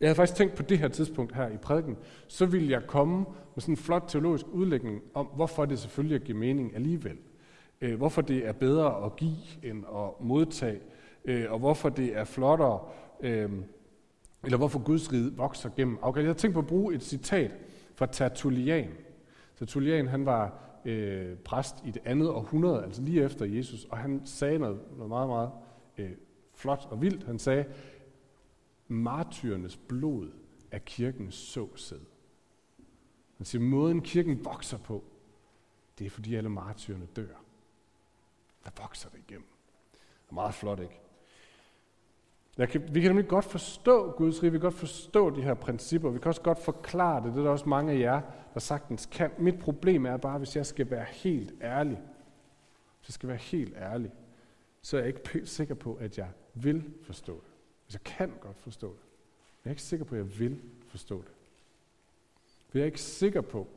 Jeg 0.00 0.08
havde 0.08 0.16
faktisk 0.16 0.36
tænkt 0.36 0.54
på 0.54 0.62
det 0.62 0.78
her 0.78 0.88
tidspunkt 0.88 1.34
her 1.34 1.48
i 1.48 1.56
prædiken, 1.56 1.96
så 2.28 2.46
ville 2.46 2.70
jeg 2.70 2.82
komme 2.86 3.18
med 3.54 3.60
sådan 3.60 3.72
en 3.72 3.76
flot 3.76 4.04
teologisk 4.08 4.46
udlægning 4.52 5.02
om, 5.14 5.26
hvorfor 5.26 5.64
det 5.64 5.78
selvfølgelig 5.78 6.20
giver 6.20 6.38
mening 6.38 6.74
alligevel. 6.74 7.18
Øh, 7.80 7.96
hvorfor 7.96 8.22
det 8.22 8.46
er 8.46 8.52
bedre 8.52 9.04
at 9.04 9.16
give 9.16 9.36
end 9.62 9.84
at 9.86 10.20
modtage, 10.20 10.80
øh, 11.24 11.52
og 11.52 11.58
hvorfor 11.58 11.88
det 11.88 12.16
er 12.16 12.24
flottere, 12.24 12.80
øh, 13.20 13.50
eller 14.44 14.58
hvorfor 14.58 14.78
Guds 14.78 15.12
rige 15.12 15.32
vokser 15.36 15.70
gennem 15.76 15.98
afgang. 16.02 16.24
Jeg 16.24 16.28
havde 16.28 16.38
tænkt 16.38 16.54
på 16.54 16.60
at 16.60 16.66
bruge 16.66 16.94
et 16.94 17.02
citat 17.02 17.50
fra 17.94 18.06
Tertullian. 18.06 18.90
Tertullian 19.58 20.08
han 20.08 20.26
var 20.26 20.58
øh, 20.84 21.36
præst 21.36 21.76
i 21.84 21.90
det 21.90 22.02
andet 22.04 22.28
århundrede, 22.28 22.84
altså 22.84 23.02
lige 23.02 23.24
efter 23.24 23.44
Jesus, 23.44 23.84
og 23.84 23.98
han 23.98 24.20
sagde 24.24 24.58
noget, 24.58 24.78
noget 24.96 25.08
meget, 25.08 25.28
meget 25.28 25.50
øh, 25.98 26.10
flot 26.60 26.88
og 26.90 27.02
vildt. 27.02 27.24
Han 27.24 27.38
sagde, 27.38 27.64
martyrernes 28.88 29.76
blod 29.76 30.30
er 30.70 30.78
kirkens 30.78 31.34
såsæd. 31.34 32.00
Han 33.36 33.46
siger, 33.46 33.62
måden 33.62 34.00
kirken 34.00 34.44
vokser 34.44 34.78
på, 34.78 35.04
det 35.98 36.06
er 36.06 36.10
fordi 36.10 36.34
alle 36.34 36.48
martyrerne 36.48 37.06
dør. 37.16 37.44
Der 38.64 38.70
vokser 38.82 39.08
det 39.08 39.18
igennem. 39.28 39.48
Det 39.92 40.30
er 40.30 40.34
meget 40.34 40.54
flot, 40.54 40.80
ikke? 40.80 41.00
Jeg 42.58 42.68
kan, 42.68 42.94
vi 42.94 43.00
kan 43.00 43.10
nemlig 43.10 43.28
godt 43.28 43.44
forstå 43.44 44.10
Guds 44.10 44.42
rige, 44.42 44.52
vi 44.52 44.58
kan 44.58 44.62
godt 44.62 44.74
forstå 44.74 45.30
de 45.30 45.42
her 45.42 45.54
principper, 45.54 46.10
vi 46.10 46.18
kan 46.18 46.28
også 46.28 46.42
godt 46.42 46.58
forklare 46.58 47.24
det, 47.24 47.32
det 47.32 47.38
er 47.38 47.42
der 47.42 47.50
også 47.50 47.68
mange 47.68 47.92
af 47.92 47.98
jer, 47.98 48.20
der 48.54 48.60
sagtens 48.60 49.06
kan. 49.06 49.30
Mit 49.38 49.58
problem 49.58 50.06
er 50.06 50.16
bare, 50.16 50.38
hvis 50.38 50.56
jeg 50.56 50.66
skal 50.66 50.90
være 50.90 51.06
helt 51.10 51.54
ærlig, 51.62 51.96
hvis 52.98 53.08
jeg 53.08 53.14
skal 53.14 53.28
være 53.28 53.38
helt 53.38 53.76
ærlig, 53.76 54.10
så 54.82 54.96
er 54.96 55.00
jeg 55.00 55.08
ikke 55.08 55.46
sikker 55.46 55.74
på, 55.74 55.94
at 55.94 56.18
jeg 56.18 56.28
vil 56.54 56.84
forstå 57.02 57.34
det. 57.34 57.50
Hvis 57.84 57.94
jeg 57.94 58.04
kan 58.04 58.32
godt 58.40 58.56
forstå 58.56 58.88
det. 58.88 59.00
Jeg 59.64 59.70
er 59.70 59.72
ikke 59.72 59.82
sikker 59.82 60.04
på, 60.04 60.14
at 60.14 60.18
jeg 60.18 60.38
vil 60.38 60.60
forstå 60.88 61.18
det. 61.18 61.32
For 62.68 62.78
jeg 62.78 62.82
er 62.82 62.86
ikke 62.86 63.00
sikker 63.00 63.40
på, 63.40 63.68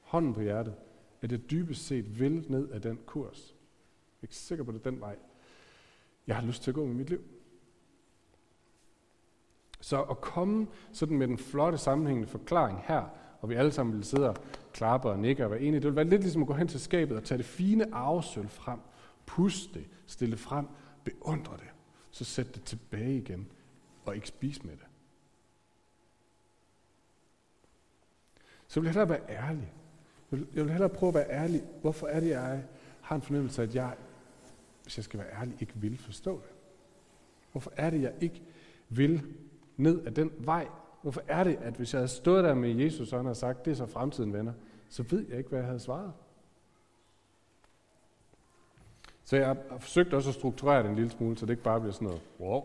hånden 0.00 0.34
på 0.34 0.40
hjertet, 0.40 0.74
at 1.22 1.32
jeg 1.32 1.50
dybest 1.50 1.86
set 1.86 2.20
vil 2.20 2.44
ned 2.48 2.68
af 2.70 2.82
den 2.82 2.98
kurs. 3.06 3.46
Jeg 3.48 4.22
er 4.22 4.24
ikke 4.24 4.36
sikker 4.36 4.64
på, 4.64 4.70
at 4.70 4.74
det 4.74 4.86
er 4.86 4.90
den 4.90 5.00
vej, 5.00 5.16
jeg 6.26 6.36
har 6.36 6.46
lyst 6.46 6.62
til 6.62 6.70
at 6.70 6.74
gå 6.74 6.86
med 6.86 6.94
mit 6.94 7.10
liv. 7.10 7.22
Så 9.80 10.02
at 10.02 10.20
komme 10.20 10.66
sådan 10.92 11.18
med 11.18 11.28
den 11.28 11.38
flotte 11.38 11.78
sammenhængende 11.78 12.28
forklaring 12.28 12.80
her, 12.84 13.08
og 13.40 13.48
vi 13.48 13.54
alle 13.54 13.72
sammen 13.72 13.96
vil 13.96 14.04
sidde 14.04 14.28
og 14.28 14.36
klappe 14.72 15.08
og 15.08 15.18
nikke 15.18 15.44
og 15.44 15.50
være 15.50 15.60
enige, 15.60 15.74
det 15.74 15.84
ville 15.84 15.96
være 15.96 16.08
lidt 16.08 16.22
ligesom 16.22 16.42
at 16.42 16.48
gå 16.48 16.54
hen 16.54 16.68
til 16.68 16.80
skabet 16.80 17.16
og 17.16 17.24
tage 17.24 17.38
det 17.38 17.46
fine 17.46 17.94
arvesølv 17.94 18.48
frem, 18.48 18.80
puste 19.30 19.74
det, 19.74 19.86
stille 20.06 20.32
det 20.32 20.40
frem, 20.40 20.66
beundre 21.04 21.56
det, 21.56 21.70
så 22.10 22.24
sæt 22.24 22.54
det 22.54 22.64
tilbage 22.64 23.18
igen 23.18 23.46
og 24.04 24.14
ikke 24.14 24.28
spise 24.28 24.62
med 24.62 24.72
det. 24.72 24.86
Så 28.66 28.80
jeg 28.80 28.82
vil 28.82 28.90
hellere 28.90 29.08
være 29.08 29.28
ærlig. 29.28 29.72
Jeg 30.30 30.64
vil 30.64 30.70
hellere 30.70 30.88
prøve 30.88 31.08
at 31.08 31.14
være 31.14 31.30
ærlig. 31.30 31.62
Hvorfor 31.80 32.06
er 32.06 32.20
det, 32.20 32.28
jeg 32.28 32.64
har 33.00 33.16
en 33.16 33.22
fornemmelse 33.22 33.62
af, 33.62 33.66
at 33.66 33.74
jeg, 33.74 33.96
hvis 34.82 34.96
jeg 34.96 35.04
skal 35.04 35.20
være 35.20 35.40
ærlig, 35.40 35.56
ikke 35.60 35.72
vil 35.76 35.98
forstå 35.98 36.40
det? 36.40 36.50
Hvorfor 37.52 37.72
er 37.76 37.90
det, 37.90 38.02
jeg 38.02 38.14
ikke 38.20 38.42
vil 38.88 39.22
ned 39.76 40.06
ad 40.06 40.12
den 40.12 40.32
vej? 40.38 40.68
Hvorfor 41.02 41.22
er 41.28 41.44
det, 41.44 41.56
at 41.56 41.74
hvis 41.74 41.94
jeg 41.94 41.98
havde 41.98 42.08
stået 42.08 42.44
der 42.44 42.54
med 42.54 42.70
Jesus, 42.70 43.12
og 43.12 43.18
han 43.18 43.26
havde 43.26 43.38
sagt, 43.38 43.64
det 43.64 43.70
er 43.70 43.74
så 43.74 43.86
fremtiden, 43.86 44.32
venner, 44.32 44.52
så 44.88 45.02
ved 45.02 45.26
jeg 45.28 45.38
ikke, 45.38 45.50
hvad 45.50 45.58
jeg 45.58 45.66
havde 45.66 45.80
svaret. 45.80 46.12
Så 49.30 49.36
jeg 49.36 49.46
har 49.46 49.78
forsøgt 49.78 50.14
også 50.14 50.28
at 50.28 50.34
strukturere 50.34 50.82
det 50.82 50.88
en 50.88 50.96
lille 50.96 51.10
smule, 51.10 51.38
så 51.38 51.46
det 51.46 51.52
ikke 51.52 51.62
bare 51.62 51.80
bliver 51.80 51.92
sådan 51.92 52.06
noget, 52.06 52.22
wow. 52.40 52.64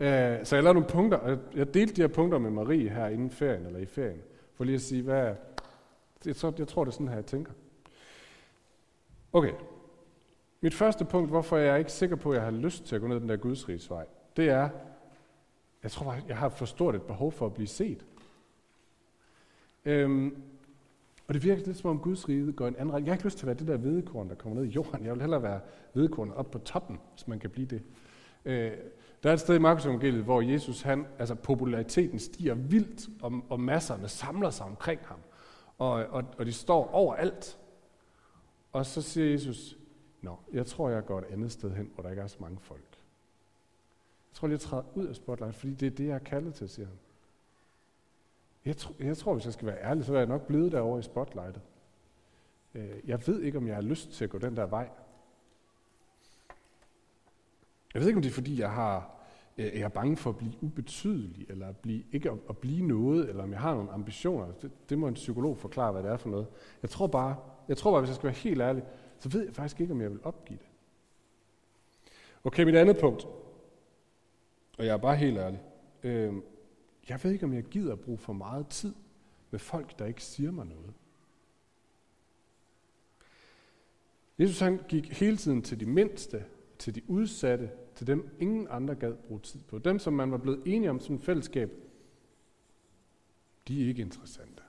Øh, 0.00 0.46
så 0.46 0.56
jeg 0.56 0.62
lavede 0.62 0.74
nogle 0.74 0.88
punkter, 0.88 1.38
jeg 1.54 1.74
delte 1.74 1.94
de 1.96 2.00
her 2.00 2.08
punkter 2.08 2.38
med 2.38 2.50
Marie 2.50 2.88
her 2.88 3.06
inden 3.06 3.30
ferien, 3.30 3.66
eller 3.66 3.78
i 3.78 3.86
ferien, 3.86 4.20
for 4.54 4.64
lige 4.64 4.74
at 4.74 4.80
sige, 4.80 5.02
hvad, 5.02 5.34
jeg 6.26 6.36
tror, 6.36 6.54
jeg 6.58 6.68
tror 6.68 6.84
det 6.84 6.90
er 6.90 6.92
sådan 6.92 7.08
her, 7.08 7.14
jeg 7.14 7.26
tænker. 7.26 7.52
Okay. 9.32 9.52
Mit 10.60 10.74
første 10.74 11.04
punkt, 11.04 11.30
hvorfor 11.30 11.56
jeg 11.56 11.68
er 11.72 11.76
ikke 11.76 11.92
sikker 11.92 12.16
på, 12.16 12.30
at 12.30 12.36
jeg 12.36 12.44
har 12.44 12.50
lyst 12.50 12.84
til 12.84 12.94
at 12.94 13.00
gå 13.00 13.06
ned 13.06 13.20
den 13.20 13.28
der 13.28 13.36
gudsrigsvej, 13.36 14.06
det 14.36 14.48
er, 14.48 14.68
jeg 15.82 15.90
tror, 15.90 16.16
jeg 16.28 16.36
har 16.36 16.48
for 16.48 16.64
stort 16.64 16.94
et 16.94 17.02
behov 17.02 17.32
for 17.32 17.46
at 17.46 17.54
blive 17.54 17.68
set. 17.68 18.06
Øhm, 19.84 20.42
og 21.28 21.34
det 21.34 21.44
virker 21.44 21.66
lidt 21.66 21.76
som 21.76 21.90
om 21.90 21.98
Guds 21.98 22.28
rige 22.28 22.52
går 22.52 22.68
en 22.68 22.76
anden 22.76 22.92
retning. 22.92 23.06
Jeg 23.06 23.12
har 23.12 23.16
ikke 23.16 23.24
lyst 23.24 23.38
til 23.38 23.44
at 23.44 23.46
være 23.46 23.56
det 23.56 23.66
der 23.66 23.76
hvedekorn, 23.76 24.28
der 24.28 24.34
kommer 24.34 24.60
ned 24.60 24.68
i 24.68 24.72
jorden. 24.72 25.04
Jeg 25.04 25.12
vil 25.12 25.20
hellere 25.20 25.42
være 25.42 25.60
hvedekorn 25.92 26.30
op 26.30 26.50
på 26.50 26.58
toppen, 26.58 26.98
hvis 27.14 27.28
man 27.28 27.38
kan 27.38 27.50
blive 27.50 27.66
det. 27.66 27.82
Øh, 28.44 28.72
der 29.22 29.30
er 29.30 29.34
et 29.34 29.40
sted 29.40 29.54
i 29.54 29.58
Markus 29.58 29.86
evangeliet, 29.86 30.24
hvor 30.24 30.40
Jesus, 30.40 30.82
han, 30.82 31.06
altså 31.18 31.34
populariteten 31.34 32.18
stiger 32.18 32.54
vildt, 32.54 33.08
og, 33.22 33.32
og 33.48 33.60
masserne 33.60 34.08
samler 34.08 34.50
sig 34.50 34.66
omkring 34.66 35.00
ham. 35.04 35.18
Og, 35.78 35.90
og, 35.90 36.24
og 36.38 36.46
de 36.46 36.52
står 36.52 36.90
overalt. 36.90 37.58
Og 38.72 38.86
så 38.86 39.02
siger 39.02 39.30
Jesus, 39.30 39.76
Nå, 40.22 40.36
jeg 40.52 40.66
tror, 40.66 40.90
jeg 40.90 41.04
går 41.04 41.18
et 41.18 41.24
andet 41.24 41.52
sted 41.52 41.70
hen, 41.70 41.90
hvor 41.94 42.02
der 42.02 42.10
ikke 42.10 42.22
er 42.22 42.26
så 42.26 42.36
mange 42.40 42.58
folk. 42.60 42.98
Jeg 44.30 44.34
tror 44.34 44.48
lige, 44.48 44.54
jeg 44.54 44.60
træder 44.60 44.82
ud 44.94 45.06
af 45.06 45.16
spotlight, 45.16 45.54
fordi 45.54 45.74
det 45.74 45.86
er 45.86 45.90
det, 45.90 46.06
jeg 46.06 46.14
er 46.14 46.18
kaldet 46.18 46.54
til, 46.54 46.68
siger 46.68 46.86
han. 46.86 46.96
Jeg, 48.66 48.74
tr- 48.76 49.04
jeg 49.04 49.16
tror, 49.16 49.34
hvis 49.34 49.44
jeg 49.44 49.52
skal 49.52 49.66
være 49.66 49.82
ærlig, 49.82 50.04
så 50.04 50.14
er 50.14 50.18
jeg 50.18 50.26
nok 50.26 50.46
blevet 50.46 50.72
derovre 50.72 51.00
i 51.00 51.02
spotlightet. 51.02 51.62
Øh, 52.74 52.90
jeg 53.04 53.26
ved 53.26 53.42
ikke, 53.42 53.58
om 53.58 53.66
jeg 53.66 53.74
har 53.74 53.82
lyst 53.82 54.10
til 54.10 54.24
at 54.24 54.30
gå 54.30 54.38
den 54.38 54.56
der 54.56 54.66
vej. 54.66 54.88
Jeg 57.94 58.00
ved 58.00 58.08
ikke, 58.08 58.16
om 58.18 58.22
det 58.22 58.30
er, 58.30 58.34
fordi 58.34 58.60
jeg 58.60 58.70
har 58.70 59.16
jeg 59.58 59.80
er 59.80 59.88
bange 59.88 60.16
for 60.16 60.30
at 60.30 60.36
blive 60.36 60.52
ubetydelig, 60.60 61.46
eller 61.48 61.68
at 61.68 61.76
blive, 61.76 62.04
ikke 62.12 62.30
at, 62.30 62.38
at 62.48 62.58
blive 62.58 62.86
noget, 62.86 63.28
eller 63.28 63.42
om 63.42 63.52
jeg 63.52 63.60
har 63.60 63.74
nogle 63.74 63.90
ambitioner. 63.90 64.52
Det, 64.62 64.70
det 64.90 64.98
må 64.98 65.08
en 65.08 65.14
psykolog 65.14 65.58
forklare, 65.58 65.92
hvad 65.92 66.02
det 66.02 66.10
er 66.10 66.16
for 66.16 66.28
noget. 66.28 66.46
Jeg 66.82 66.90
tror 66.90 67.06
bare, 67.06 67.36
jeg 67.68 67.76
tror 67.76 67.90
bare, 67.90 68.00
hvis 68.00 68.08
jeg 68.08 68.14
skal 68.14 68.26
være 68.26 68.36
helt 68.36 68.60
ærlig, 68.60 68.82
så 69.18 69.28
ved 69.28 69.44
jeg 69.44 69.54
faktisk 69.54 69.80
ikke, 69.80 69.92
om 69.92 70.00
jeg 70.00 70.10
vil 70.10 70.20
opgive 70.22 70.58
det. 70.58 70.66
Okay, 72.44 72.64
mit 72.64 72.74
andet 72.76 72.98
punkt. 73.00 73.26
Og 74.78 74.86
jeg 74.86 74.92
er 74.92 74.96
bare 74.96 75.16
helt 75.16 75.38
ærlig. 75.38 75.60
Øh, 76.02 76.34
jeg 77.08 77.24
ved 77.24 77.32
ikke, 77.32 77.44
om 77.44 77.54
jeg 77.54 77.64
gider 77.64 77.92
at 77.92 78.00
bruge 78.00 78.18
for 78.18 78.32
meget 78.32 78.68
tid 78.68 78.94
med 79.50 79.60
folk, 79.60 79.98
der 79.98 80.06
ikke 80.06 80.24
siger 80.24 80.50
mig 80.50 80.66
noget. 80.66 80.94
Jesus 84.38 84.60
han 84.60 84.80
gik 84.88 85.12
hele 85.12 85.36
tiden 85.36 85.62
til 85.62 85.80
de 85.80 85.86
mindste, 85.86 86.44
til 86.78 86.94
de 86.94 87.02
udsatte, 87.10 87.70
til 87.94 88.06
dem 88.06 88.36
ingen 88.40 88.66
andre 88.70 88.94
gad 88.94 89.14
bruge 89.14 89.40
tid 89.40 89.60
på. 89.60 89.78
Dem, 89.78 89.98
som 89.98 90.12
man 90.12 90.30
var 90.32 90.38
blevet 90.38 90.62
enige 90.66 90.90
om 90.90 91.00
som 91.00 91.20
fællesskab. 91.20 91.70
de 93.68 93.84
er 93.84 93.88
ikke 93.88 94.02
interessante. 94.02 94.62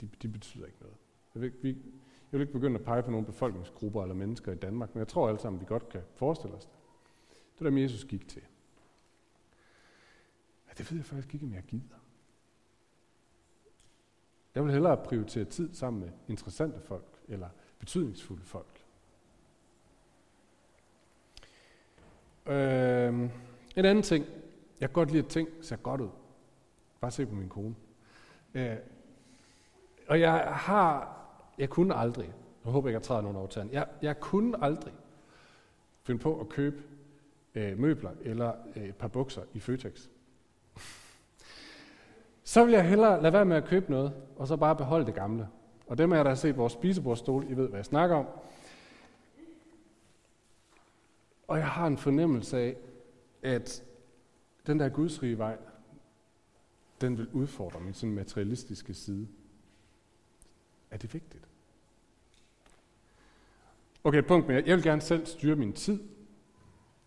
De, 0.00 0.08
de 0.22 0.28
betyder 0.28 0.66
ikke 0.66 0.78
noget. 0.80 0.96
Jeg 1.34 1.42
vil, 1.42 1.52
vi, 1.62 1.68
jeg 1.68 2.38
vil 2.38 2.40
ikke 2.40 2.52
begynde 2.52 2.78
at 2.78 2.84
pege 2.84 3.02
på 3.02 3.10
nogle 3.10 3.26
befolkningsgrupper 3.26 4.02
eller 4.02 4.14
mennesker 4.14 4.52
i 4.52 4.56
Danmark, 4.56 4.94
men 4.94 4.98
jeg 4.98 5.08
tror 5.08 5.28
alle 5.28 5.40
sammen, 5.40 5.60
vi 5.60 5.66
godt 5.66 5.88
kan 5.88 6.00
forestille 6.14 6.56
os 6.56 6.64
det. 6.64 6.74
Det 7.58 7.72
der 7.72 7.80
Jesus 7.80 8.04
gik 8.04 8.28
til. 8.28 8.42
Ja, 10.72 10.74
det 10.78 10.90
ved 10.90 10.98
jeg 10.98 11.06
faktisk 11.06 11.34
ikke, 11.34 11.46
om 11.46 11.54
jeg 11.54 11.62
gider. 11.62 11.96
Jeg 14.54 14.64
vil 14.64 14.72
hellere 14.72 14.96
prioritere 14.96 15.44
tid 15.44 15.74
sammen 15.74 16.00
med 16.00 16.10
interessante 16.28 16.80
folk, 16.80 17.22
eller 17.28 17.48
betydningsfulde 17.78 18.42
folk. 18.42 18.84
Øh, 22.46 23.14
en 23.76 23.84
anden 23.84 24.02
ting. 24.02 24.26
Jeg 24.80 24.88
kan 24.88 24.92
godt 24.92 25.10
lide, 25.10 25.22
at 25.22 25.28
ting 25.28 25.48
ser 25.60 25.76
godt 25.76 26.00
ud. 26.00 26.08
Bare 27.00 27.10
se 27.10 27.26
på 27.26 27.34
min 27.34 27.48
kone. 27.48 27.74
Øh, 28.54 28.76
og 30.08 30.20
jeg 30.20 30.32
har, 30.42 31.18
jeg 31.58 31.70
kunne 31.70 31.94
aldrig, 31.94 32.32
jeg 32.64 32.72
håber 32.72 32.88
ikke, 32.88 32.96
jeg 32.96 33.02
træder 33.02 33.22
nogen 33.22 33.36
over 33.36 33.46
tanden, 33.46 33.74
jeg, 33.74 33.88
jeg 34.02 34.20
kunne 34.20 34.64
aldrig 34.64 34.94
finde 36.02 36.20
på 36.20 36.40
at 36.40 36.48
købe 36.48 36.82
øh, 37.54 37.78
møbler 37.78 38.10
eller 38.20 38.54
øh, 38.76 38.84
et 38.84 38.96
par 38.96 39.08
bukser 39.08 39.42
i 39.54 39.60
Føtex. 39.60 40.08
Så 42.44 42.64
vil 42.64 42.72
jeg 42.72 42.88
hellere 42.88 43.22
lade 43.22 43.32
være 43.32 43.44
med 43.44 43.56
at 43.56 43.64
købe 43.64 43.90
noget, 43.90 44.12
og 44.36 44.48
så 44.48 44.56
bare 44.56 44.76
beholde 44.76 45.06
det 45.06 45.14
gamle. 45.14 45.48
Og 45.86 45.98
dem 45.98 46.12
af 46.12 46.16
jer, 46.16 46.22
der 46.22 46.30
har 46.30 46.36
set 46.36 46.56
vores 46.56 46.72
spisebordstol, 46.72 47.44
I 47.50 47.54
ved, 47.56 47.68
hvad 47.68 47.78
jeg 47.78 47.84
snakker 47.84 48.16
om. 48.16 48.26
Og 51.48 51.58
jeg 51.58 51.68
har 51.68 51.86
en 51.86 51.98
fornemmelse 51.98 52.58
af, 52.58 52.76
at 53.42 53.82
den 54.66 54.80
der 54.80 54.88
gudsrige 54.88 55.38
vej, 55.38 55.56
den 57.00 57.18
vil 57.18 57.28
udfordre 57.28 57.80
min 57.80 57.94
sådan 57.94 58.14
materialistiske 58.14 58.94
side. 58.94 59.28
Er 60.90 60.96
det 60.96 61.14
vigtigt? 61.14 61.48
Okay, 64.04 64.22
punkt 64.22 64.48
mere. 64.48 64.62
Jeg 64.66 64.76
vil 64.76 64.84
gerne 64.84 65.00
selv 65.00 65.26
styre 65.26 65.56
min 65.56 65.72
tid. 65.72 65.98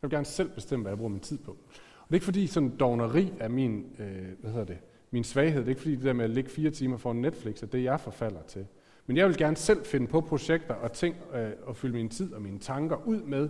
Jeg 0.01 0.09
vil 0.09 0.11
gerne 0.11 0.25
selv 0.25 0.49
bestemme, 0.49 0.83
hvad 0.83 0.91
jeg 0.91 0.97
bruger 0.97 1.11
min 1.11 1.19
tid 1.19 1.37
på. 1.37 1.57
Og 2.05 2.09
det 2.09 2.13
er 2.13 2.15
ikke 2.15 2.25
fordi 2.25 2.47
sådan 2.47 2.77
dogneri 2.77 3.33
er 3.39 3.47
min, 3.47 3.95
øh, 3.99 4.39
hvad 4.39 4.51
hedder 4.51 4.65
det, 4.65 4.77
min 5.11 5.23
svaghed. 5.23 5.59
Det 5.59 5.67
er 5.67 5.69
ikke 5.69 5.81
fordi 5.81 5.95
det 5.95 6.03
der 6.03 6.13
med 6.13 6.25
at 6.25 6.31
ligge 6.31 6.49
fire 6.49 6.71
timer 6.71 6.97
foran 6.97 7.15
Netflix, 7.15 7.63
er 7.63 7.67
det 7.67 7.83
jeg 7.83 7.99
forfalder 7.99 8.41
til. 8.47 8.65
Men 9.05 9.17
jeg 9.17 9.27
vil 9.27 9.37
gerne 9.37 9.57
selv 9.57 9.85
finde 9.85 10.07
på 10.07 10.21
projekter 10.21 10.73
og 10.73 10.91
ting 10.93 11.15
øh, 11.33 11.51
og 11.63 11.75
fylde 11.75 11.93
min 11.93 12.09
tid 12.09 12.33
og 12.33 12.41
mine 12.41 12.59
tanker 12.59 13.07
ud 13.07 13.21
med, 13.21 13.49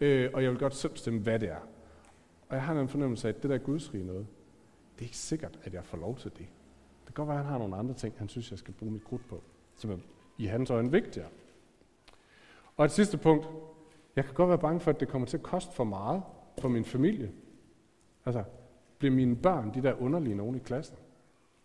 øh, 0.00 0.30
og 0.34 0.42
jeg 0.42 0.50
vil 0.50 0.58
godt 0.58 0.74
selv 0.74 0.92
bestemme, 0.92 1.20
hvad 1.20 1.38
det 1.38 1.48
er. 1.48 1.68
Og 2.48 2.56
jeg 2.56 2.62
har 2.62 2.80
en 2.80 2.88
fornemmelse 2.88 3.28
af, 3.28 3.32
at 3.32 3.42
det 3.42 3.50
der 3.50 3.58
gudsrige 3.58 4.04
noget, 4.04 4.26
det 4.94 5.00
er 5.00 5.06
ikke 5.06 5.16
sikkert, 5.16 5.58
at 5.62 5.74
jeg 5.74 5.84
får 5.84 5.98
lov 5.98 6.16
til 6.16 6.30
det. 6.30 6.46
Det 7.06 7.06
kan 7.06 7.14
godt 7.14 7.28
være, 7.28 7.38
at 7.38 7.44
han 7.44 7.52
har 7.52 7.58
nogle 7.58 7.76
andre 7.76 7.94
ting, 7.94 8.14
han 8.18 8.28
synes, 8.28 8.50
jeg 8.50 8.58
skal 8.58 8.74
bruge 8.74 8.92
mit 8.92 9.04
krudt 9.04 9.28
på, 9.28 9.42
som 9.76 9.90
er 9.90 9.96
i 10.38 10.46
hans 10.46 10.70
øjne 10.70 10.92
vigtigere. 10.92 11.28
Og 12.76 12.84
et 12.84 12.90
sidste 12.90 13.18
punkt. 13.18 13.48
Jeg 14.16 14.24
kan 14.24 14.34
godt 14.34 14.48
være 14.48 14.58
bange 14.58 14.80
for, 14.80 14.90
at 14.90 15.00
det 15.00 15.08
kommer 15.08 15.26
til 15.26 15.36
at 15.36 15.42
koste 15.42 15.74
for 15.74 15.84
meget 15.84 16.22
for 16.58 16.68
min 16.68 16.84
familie. 16.84 17.32
Altså, 18.26 18.44
bliver 18.98 19.14
mine 19.14 19.36
børn 19.36 19.74
de 19.74 19.82
der 19.82 20.02
underlige 20.02 20.34
nogen 20.34 20.56
i 20.56 20.58
klassen? 20.58 20.96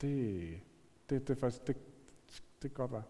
Det, 0.01 0.49
det, 1.09 1.27
det, 1.27 1.37
faktisk, 1.37 1.67
det, 1.67 1.75
det 2.61 2.61
kan 2.61 2.69
godt 2.69 2.91
være. 2.91 3.03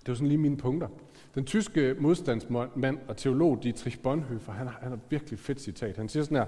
Det 0.00 0.08
var 0.08 0.14
sådan 0.14 0.28
lige 0.28 0.38
mine 0.38 0.56
punkter. 0.56 0.88
Den 1.34 1.44
tyske 1.44 1.96
modstandsmand 1.98 2.98
og 3.08 3.16
teolog 3.16 3.62
Dietrich 3.62 3.98
Bonhoeffer, 3.98 4.52
han 4.52 4.66
har, 4.66 4.78
han 4.80 4.90
har 4.90 4.98
virkelig 5.08 5.38
fedt 5.38 5.60
citat. 5.60 5.96
Han 5.96 6.08
siger 6.08 6.24
sådan 6.24 6.36
her 6.36 6.46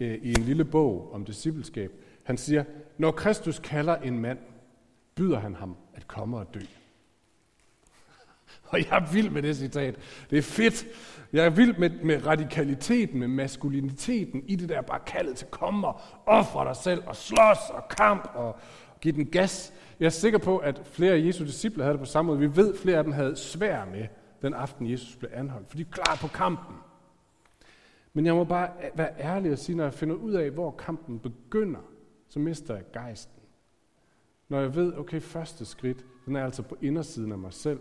øh, 0.00 0.18
i 0.22 0.28
en 0.28 0.42
lille 0.42 0.64
bog 0.64 1.12
om 1.12 1.24
discipleskab. 1.24 1.92
Han 2.22 2.36
siger, 2.36 2.64
når 2.98 3.10
Kristus 3.10 3.58
kalder 3.58 3.96
en 3.96 4.18
mand, 4.18 4.38
byder 5.14 5.38
han 5.38 5.54
ham 5.54 5.76
at 5.94 6.08
komme 6.08 6.38
og 6.38 6.54
dø. 6.54 6.60
Og 8.70 8.78
jeg 8.78 8.98
er 8.98 9.12
vild 9.12 9.30
med 9.30 9.42
det 9.42 9.56
citat. 9.56 9.98
Det 10.30 10.38
er 10.38 10.42
fedt. 10.42 10.86
Jeg 11.32 11.44
er 11.44 11.50
vild 11.50 11.78
med, 11.78 11.90
med 11.90 12.26
radikaliteten, 12.26 13.20
med 13.20 13.28
maskuliniteten 13.28 14.42
i 14.46 14.56
det 14.56 14.68
der 14.68 14.80
bare 14.80 15.00
kaldet 15.06 15.36
til 15.36 15.46
komme 15.46 15.86
og 15.86 16.00
ofre 16.26 16.64
dig 16.64 16.76
selv 16.76 17.02
og 17.06 17.16
slås 17.16 17.58
og 17.70 17.88
kamp 17.88 18.30
og 18.34 18.56
give 19.00 19.14
den 19.14 19.26
gas. 19.26 19.74
Jeg 20.00 20.06
er 20.06 20.10
sikker 20.10 20.38
på, 20.38 20.58
at 20.58 20.82
flere 20.84 21.12
af 21.12 21.26
Jesu 21.26 21.44
disciple 21.44 21.82
havde 21.82 21.92
det 21.92 22.00
på 22.00 22.06
samme 22.06 22.26
måde. 22.26 22.50
Vi 22.50 22.56
ved, 22.56 22.74
at 22.74 22.80
flere 22.80 22.98
af 22.98 23.04
dem 23.04 23.12
havde 23.12 23.36
svær 23.36 23.84
med 23.84 24.06
den 24.42 24.54
aften, 24.54 24.90
Jesus 24.90 25.16
blev 25.16 25.30
anholdt, 25.32 25.68
for 25.68 25.76
de 25.76 25.82
er 25.82 25.90
klar 25.90 26.18
på 26.20 26.28
kampen. 26.28 26.76
Men 28.12 28.26
jeg 28.26 28.34
må 28.34 28.44
bare 28.44 28.70
være 28.94 29.20
ærlig 29.20 29.52
og 29.52 29.58
sige, 29.58 29.76
når 29.76 29.84
jeg 29.84 29.94
finder 29.94 30.14
ud 30.14 30.32
af, 30.32 30.50
hvor 30.50 30.70
kampen 30.70 31.18
begynder, 31.18 31.80
så 32.28 32.38
mister 32.38 32.74
jeg 32.74 32.84
gejsten. 32.92 33.42
Når 34.48 34.60
jeg 34.60 34.74
ved, 34.74 34.98
okay, 34.98 35.20
første 35.20 35.64
skridt, 35.64 36.04
den 36.26 36.36
er 36.36 36.44
altså 36.44 36.62
på 36.62 36.76
indersiden 36.80 37.32
af 37.32 37.38
mig 37.38 37.52
selv. 37.52 37.80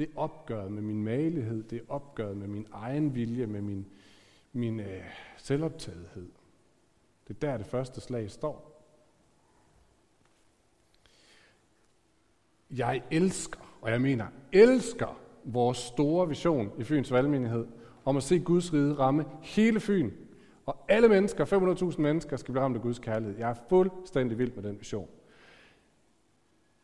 Det 0.00 0.08
er 0.08 0.20
opgøret 0.20 0.72
med 0.72 0.82
min 0.82 1.04
malighed, 1.04 1.62
det 1.62 1.78
er 1.78 1.82
opgøret 1.88 2.36
med 2.36 2.48
min 2.48 2.66
egen 2.72 3.14
vilje, 3.14 3.46
med 3.46 3.60
min, 3.60 3.86
min 4.52 4.80
øh, 4.80 5.02
selvoptagethed. 5.36 6.28
Det 7.28 7.36
er 7.36 7.40
der, 7.40 7.56
det 7.56 7.66
første 7.66 8.00
slag 8.00 8.30
står. 8.30 8.84
Jeg 12.70 13.02
elsker, 13.10 13.78
og 13.80 13.90
jeg 13.90 14.00
mener 14.00 14.26
elsker, 14.52 15.20
vores 15.44 15.78
store 15.78 16.28
vision 16.28 16.72
i 16.78 16.84
Fyns 16.84 17.12
valgmenighed 17.12 17.66
om 18.04 18.16
at 18.16 18.22
se 18.22 18.38
Guds 18.38 18.72
rige 18.72 18.92
ramme 18.92 19.24
hele 19.40 19.80
Fyn. 19.80 20.10
Og 20.66 20.76
alle 20.88 21.08
mennesker, 21.08 21.92
500.000 21.92 22.00
mennesker, 22.00 22.36
skal 22.36 22.52
blive 22.52 22.64
ramt 22.64 22.76
af 22.76 22.82
Guds 22.82 22.98
kærlighed. 22.98 23.38
Jeg 23.38 23.50
er 23.50 23.56
fuldstændig 23.68 24.38
vild 24.38 24.52
med 24.52 24.62
den 24.62 24.78
vision. 24.78 25.08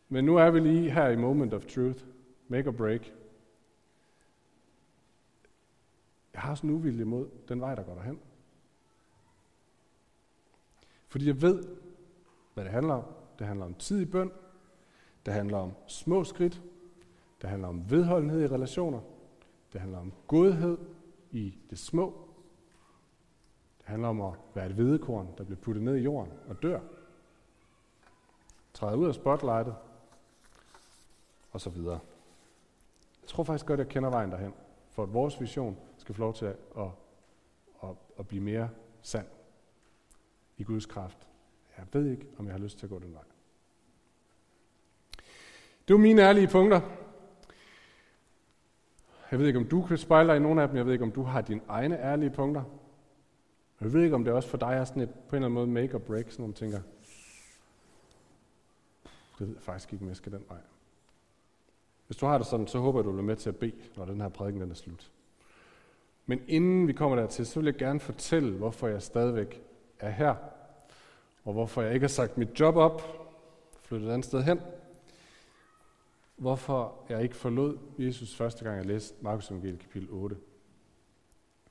Men 0.08 0.24
nu 0.24 0.36
er 0.36 0.50
vi 0.50 0.60
lige 0.60 0.90
her 0.90 1.08
i 1.08 1.16
moment 1.16 1.54
of 1.54 1.64
truth. 1.64 2.04
Make 2.48 2.68
or 2.68 2.72
break. 2.72 3.12
Jeg 6.32 6.42
har 6.42 6.54
sådan 6.54 6.70
en 6.70 6.76
uvilje 6.76 7.04
mod 7.04 7.28
den 7.48 7.60
vej, 7.60 7.74
der 7.74 7.82
går 7.82 7.94
derhen. 7.94 8.20
Fordi 11.08 11.26
jeg 11.26 11.42
ved, 11.42 11.76
hvad 12.54 12.64
det 12.64 12.72
handler 12.72 12.94
om. 12.94 13.04
Det 13.38 13.46
handler 13.46 13.66
om 13.66 13.74
tid 13.74 14.00
i 14.00 14.04
bøn. 14.04 14.30
Det 15.26 15.34
handler 15.34 15.58
om 15.58 15.72
små 15.86 16.24
skridt. 16.24 16.62
Det 17.42 17.50
handler 17.50 17.68
om 17.68 17.90
vedholdenhed 17.90 18.42
i 18.42 18.46
relationer. 18.46 19.00
Det 19.72 19.80
handler 19.80 19.98
om 19.98 20.12
godhed 20.26 20.78
i 21.30 21.58
det 21.70 21.78
små. 21.78 22.28
Det 23.78 23.86
handler 23.86 24.08
om 24.08 24.20
at 24.20 24.32
være 24.54 24.66
et 24.66 24.72
hvedekorn, 24.72 25.34
der 25.38 25.44
bliver 25.44 25.60
puttet 25.60 25.84
ned 25.84 25.96
i 25.96 26.02
jorden 26.02 26.32
og 26.48 26.62
dør. 26.62 26.80
Træder 28.74 28.96
ud 28.96 29.08
af 29.08 29.14
spotlightet, 29.14 29.74
og 31.52 31.60
så 31.60 31.70
videre. 31.70 32.00
Jeg 33.26 33.30
tror 33.30 33.44
faktisk 33.44 33.66
godt, 33.66 33.80
jeg 33.80 33.88
kender 33.88 34.10
vejen 34.10 34.30
derhen, 34.30 34.54
for 34.90 35.02
at 35.02 35.12
vores 35.12 35.40
vision 35.40 35.78
skal 35.98 36.14
få 36.14 36.20
lov 36.20 36.34
til 36.34 36.44
at, 36.44 36.56
at, 36.78 36.88
at, 37.82 37.88
at 38.18 38.28
blive 38.28 38.42
mere 38.42 38.68
sand 39.02 39.26
i 40.56 40.64
Guds 40.64 40.86
kraft. 40.86 41.28
Jeg 41.78 41.86
ved 41.92 42.10
ikke, 42.10 42.26
om 42.38 42.46
jeg 42.46 42.54
har 42.54 42.58
lyst 42.58 42.78
til 42.78 42.86
at 42.86 42.90
gå 42.90 42.98
den 42.98 43.14
vej. 43.14 43.22
Det 45.88 45.94
var 45.94 45.96
mine 45.96 46.22
ærlige 46.22 46.48
punkter. 46.48 46.80
Jeg 49.30 49.38
ved 49.38 49.46
ikke, 49.46 49.58
om 49.58 49.68
du 49.68 49.82
kan 49.82 49.98
spejle 49.98 50.28
dig 50.28 50.36
i 50.36 50.40
nogle 50.40 50.62
af 50.62 50.68
dem. 50.68 50.76
Jeg 50.76 50.86
ved 50.86 50.92
ikke, 50.92 51.04
om 51.04 51.12
du 51.12 51.22
har 51.22 51.40
dine 51.40 51.60
egne 51.68 51.98
ærlige 51.98 52.30
punkter. 52.30 52.62
Jeg 53.80 53.92
ved 53.92 54.02
ikke, 54.02 54.14
om 54.14 54.24
det 54.24 54.32
også 54.32 54.48
for 54.48 54.58
dig 54.58 54.74
er 54.74 54.84
sådan 54.84 55.02
et, 55.02 55.10
på 55.10 55.36
en 55.36 55.42
eller 55.42 55.46
anden 55.46 55.54
måde 55.54 55.66
make 55.66 55.94
or 55.94 55.98
break, 55.98 56.30
sådan 56.30 56.42
nogle 56.42 56.54
tænker, 56.54 56.80
det 59.38 59.46
ved 59.46 59.54
jeg 59.54 59.62
faktisk 59.62 59.92
ikke, 59.92 60.02
om 60.04 60.08
jeg 60.08 60.16
skal 60.16 60.32
den 60.32 60.44
vej. 60.48 60.58
Hvis 62.06 62.16
du 62.16 62.26
har 62.26 62.38
det 62.38 62.46
sådan, 62.46 62.66
så 62.66 62.78
håber 62.78 62.98
jeg, 62.98 63.04
du 63.04 63.10
vil 63.10 63.16
være 63.16 63.26
med 63.26 63.36
til 63.36 63.48
at 63.48 63.56
bede, 63.56 63.72
når 63.96 64.04
den 64.04 64.20
her 64.20 64.28
prædiken 64.28 64.60
den 64.60 64.70
er 64.70 64.74
slut. 64.74 65.10
Men 66.26 66.40
inden 66.48 66.88
vi 66.88 66.92
kommer 66.92 67.16
dertil, 67.16 67.46
så 67.46 67.60
vil 67.60 67.66
jeg 67.66 67.74
gerne 67.74 68.00
fortælle, 68.00 68.56
hvorfor 68.56 68.88
jeg 68.88 69.02
stadigvæk 69.02 69.62
er 69.98 70.10
her, 70.10 70.34
og 71.44 71.52
hvorfor 71.52 71.82
jeg 71.82 71.94
ikke 71.94 72.04
har 72.04 72.08
sagt 72.08 72.38
mit 72.38 72.60
job 72.60 72.76
op, 72.76 73.02
flyttet 73.82 74.08
et 74.08 74.12
andet 74.12 74.24
sted 74.24 74.42
hen, 74.42 74.60
hvorfor 76.36 77.04
jeg 77.08 77.22
ikke 77.22 77.36
forlod 77.36 77.78
Jesus 77.98 78.36
første 78.36 78.64
gang, 78.64 78.76
jeg 78.76 78.86
læste 78.86 79.16
Markus 79.20 79.50
Evangeliet 79.50 79.80
kapitel 79.80 80.08
8. 80.10 80.36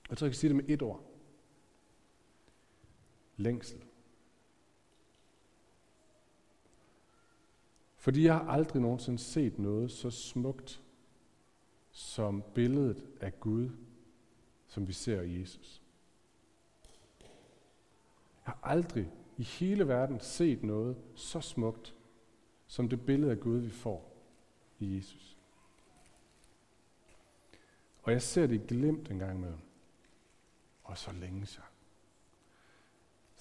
Jeg 0.09 0.17
tror, 0.17 0.25
jeg 0.25 0.31
kan 0.31 0.37
sige 0.37 0.49
det 0.49 0.55
med 0.55 0.69
et 0.69 0.81
ord. 0.81 1.01
Længsel. 3.37 3.77
Fordi 8.05 8.25
jeg 8.25 8.33
har 8.33 8.47
aldrig 8.51 8.81
nogensinde 8.81 9.19
set 9.19 9.59
noget 9.59 9.91
så 9.91 10.09
smukt 10.09 10.83
som 11.91 12.43
billedet 12.53 13.05
af 13.21 13.39
Gud, 13.39 13.69
som 14.67 14.87
vi 14.87 14.93
ser 14.93 15.21
i 15.21 15.39
Jesus. 15.39 15.81
Jeg 18.45 18.53
har 18.53 18.59
aldrig 18.63 19.11
i 19.37 19.43
hele 19.43 19.87
verden 19.87 20.19
set 20.19 20.63
noget 20.63 20.97
så 21.15 21.41
smukt 21.41 21.95
som 22.67 22.89
det 22.89 23.05
billede 23.05 23.31
af 23.31 23.39
Gud, 23.39 23.57
vi 23.57 23.69
får 23.69 24.15
i 24.79 24.97
Jesus. 24.97 25.37
Og 28.03 28.11
jeg 28.11 28.21
ser 28.21 28.47
det 28.47 28.67
glimt 28.67 29.11
en 29.11 29.19
gang 29.19 29.39
med 29.39 29.53
Og 30.83 30.97
så 30.97 31.11
længes 31.11 31.57
jeg. 31.57 31.74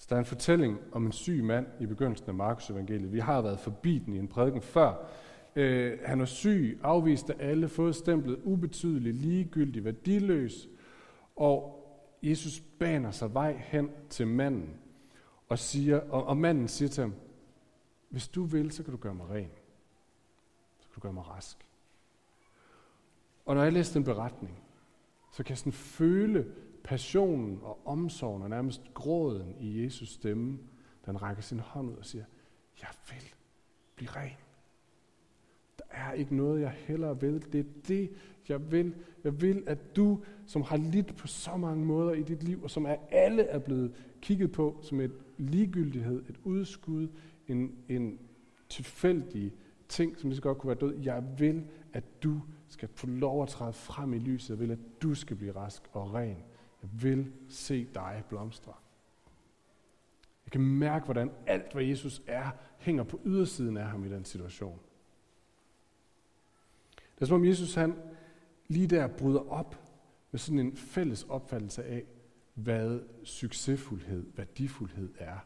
Så 0.05 0.09
der 0.09 0.15
er 0.15 0.19
en 0.19 0.25
fortælling 0.25 0.79
om 0.91 1.05
en 1.05 1.11
syg 1.11 1.43
mand 1.43 1.67
i 1.79 1.85
begyndelsen 1.85 2.27
af 2.29 2.33
Markus 2.33 2.69
evangeliet. 2.69 3.13
Vi 3.13 3.19
har 3.19 3.41
været 3.41 3.59
forbi 3.59 3.99
den 3.99 4.13
i 4.13 4.19
en 4.19 4.27
prædiken 4.27 4.61
før. 4.61 4.93
Øh, 5.55 5.99
han 6.03 6.21
er 6.21 6.25
syg, 6.25 6.79
afvist 6.83 7.29
af 7.29 7.35
alle, 7.49 7.69
fået 7.69 7.95
stemplet 7.95 8.39
ubetydelig, 8.43 9.13
ligegyldig, 9.13 9.83
værdiløs. 9.83 10.69
Og 11.35 11.85
Jesus 12.23 12.59
baner 12.79 13.11
sig 13.11 13.33
vej 13.33 13.57
hen 13.57 13.89
til 14.09 14.27
manden, 14.27 14.69
og, 15.49 15.59
siger, 15.59 15.99
og, 16.09 16.25
og 16.25 16.37
manden 16.37 16.67
siger 16.67 16.89
til 16.89 17.01
ham, 17.01 17.13
hvis 18.09 18.27
du 18.27 18.43
vil, 18.43 18.71
så 18.71 18.83
kan 18.83 18.91
du 18.91 18.97
gøre 18.97 19.15
mig 19.15 19.29
ren. 19.29 19.49
Så 20.79 20.87
kan 20.87 20.95
du 20.95 20.99
gøre 20.99 21.13
mig 21.13 21.29
rask. 21.29 21.57
Og 23.45 23.55
når 23.55 23.63
jeg 23.63 23.73
læser 23.73 23.93
den 23.93 24.03
beretning, 24.03 24.59
så 25.31 25.43
kan 25.43 25.49
jeg 25.49 25.57
sådan 25.57 25.71
føle 25.73 26.45
passionen 26.85 27.59
og 27.61 27.79
omsorgen 27.85 28.43
og 28.43 28.49
nærmest 28.49 28.81
gråden 28.93 29.55
i 29.59 29.83
Jesus 29.83 30.09
stemme, 30.09 30.57
da 31.05 31.11
han 31.11 31.21
rækker 31.21 31.41
sin 31.41 31.59
hånd 31.59 31.89
ud 31.89 31.95
og 31.95 32.05
siger, 32.05 32.25
jeg 32.81 32.89
vil 33.09 33.33
blive 33.95 34.09
ren. 34.09 34.37
Der 35.77 35.83
er 35.89 36.13
ikke 36.13 36.35
noget, 36.35 36.61
jeg 36.61 36.69
hellere 36.69 37.19
vil. 37.21 37.53
Det 37.53 37.59
er 37.59 37.69
det, 37.87 38.11
jeg 38.49 38.71
vil. 38.71 38.95
Jeg 39.23 39.41
vil, 39.41 39.63
at 39.67 39.95
du, 39.95 40.23
som 40.45 40.61
har 40.61 40.77
lidt 40.77 41.15
på 41.15 41.27
så 41.27 41.57
mange 41.57 41.85
måder 41.85 42.13
i 42.13 42.23
dit 42.23 42.43
liv, 42.43 42.63
og 42.63 42.71
som 42.71 42.85
er 42.85 42.95
alle 43.11 43.43
er 43.43 43.59
blevet 43.59 43.93
kigget 44.21 44.51
på 44.51 44.79
som 44.81 44.99
et 44.99 45.11
ligegyldighed, 45.37 46.23
et 46.29 46.39
udskud, 46.43 47.07
en, 47.47 47.75
en 47.89 48.19
tilfældig 48.69 49.53
ting, 49.89 50.17
som 50.17 50.29
lige 50.29 50.35
så 50.35 50.41
godt 50.41 50.57
kunne 50.57 50.67
være 50.67 50.89
død. 50.89 50.99
Jeg 51.03 51.23
vil, 51.37 51.63
at 51.93 52.23
du 52.23 52.41
skal 52.67 52.89
få 52.95 53.07
lov 53.07 53.43
at 53.43 53.49
træde 53.49 53.73
frem 53.73 54.13
i 54.13 54.19
lyset. 54.19 54.49
Jeg 54.49 54.59
vil, 54.59 54.71
at 54.71 54.79
du 55.01 55.13
skal 55.13 55.37
blive 55.37 55.55
rask 55.55 55.81
og 55.91 56.13
ren. 56.13 56.37
Jeg 56.85 57.03
vil 57.03 57.33
se 57.49 57.87
dig 57.95 58.23
blomstre. 58.29 58.73
Jeg 60.45 60.51
kan 60.51 60.61
mærke, 60.61 61.05
hvordan 61.05 61.31
alt, 61.47 61.73
hvad 61.73 61.83
Jesus 61.83 62.21
er, 62.27 62.51
hænger 62.77 63.03
på 63.03 63.19
ydersiden 63.25 63.77
af 63.77 63.85
ham 63.85 64.05
i 64.05 64.09
den 64.09 64.25
situation. 64.25 64.79
Det 66.95 67.21
er 67.21 67.25
som 67.25 67.35
om 67.35 67.45
Jesus 67.45 67.75
han 67.75 67.95
lige 68.67 68.87
der 68.87 69.07
bryder 69.07 69.51
op 69.51 69.75
med 70.31 70.39
sådan 70.39 70.59
en 70.59 70.77
fælles 70.77 71.23
opfattelse 71.23 71.83
af, 71.83 72.03
hvad 72.53 73.01
succesfuldhed, 73.23 74.25
værdifuldhed 74.35 75.13
er. 75.17 75.37